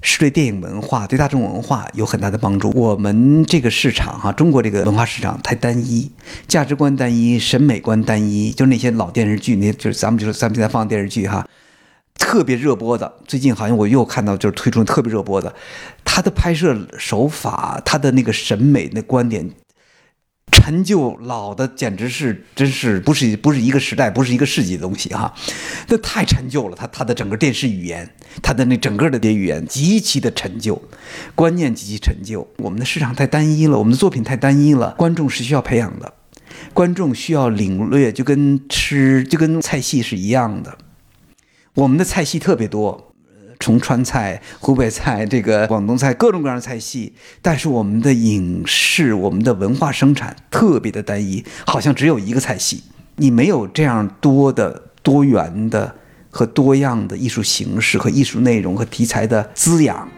[0.00, 2.70] 是对电影文化、对大众文化有很大的帮助。
[2.70, 6.10] 我们这个市场哈，中国这个文化市场太单一，
[6.46, 8.52] 价值观单一，审美观单一。
[8.52, 11.46] 就那些老电视剧，那就是咱们就是咱们现在放的电视剧哈，
[12.16, 13.12] 特别热播的。
[13.26, 15.52] 最近好像我又看到就是推出特别热播的，
[16.04, 19.50] 他的拍摄手法，他的那个审美那观点。
[20.50, 25.32] 陈旧老的简直是，真是不是不是一个时代，不是一个世纪的东西哈，
[25.88, 26.76] 那太陈旧了。
[26.76, 28.08] 他他的整个电视语言，
[28.42, 30.80] 他的那整个的电语言极其的陈旧，
[31.34, 32.46] 观念极其陈旧。
[32.58, 34.94] 我们的市场太单一了，我们的作品太单一了。
[34.98, 36.12] 观众是需要培养的，
[36.74, 40.76] 观众需要领略，就跟吃就跟菜系是一样的。
[41.74, 43.07] 我们的菜系特别多。
[43.60, 52.84] 从川菜、湖北菜、这个广东菜，各种各样的菜系，但是我们的影视、我们的文化生产特别的单一，好像只有一个菜系。
[53.16, 55.94] 你没有这样多的多元的
[56.30, 60.08] 和多样的艺术形式和艺术内容和题材的滋养，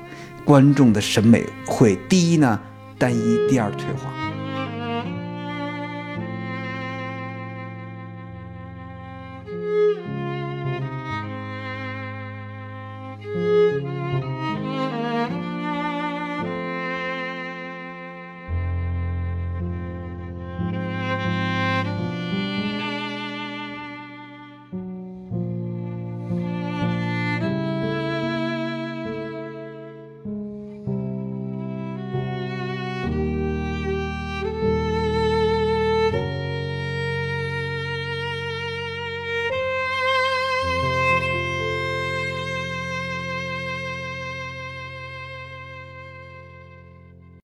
[0.45, 2.61] 观众的审美会第一呢
[2.99, 4.20] 单一，第二退化。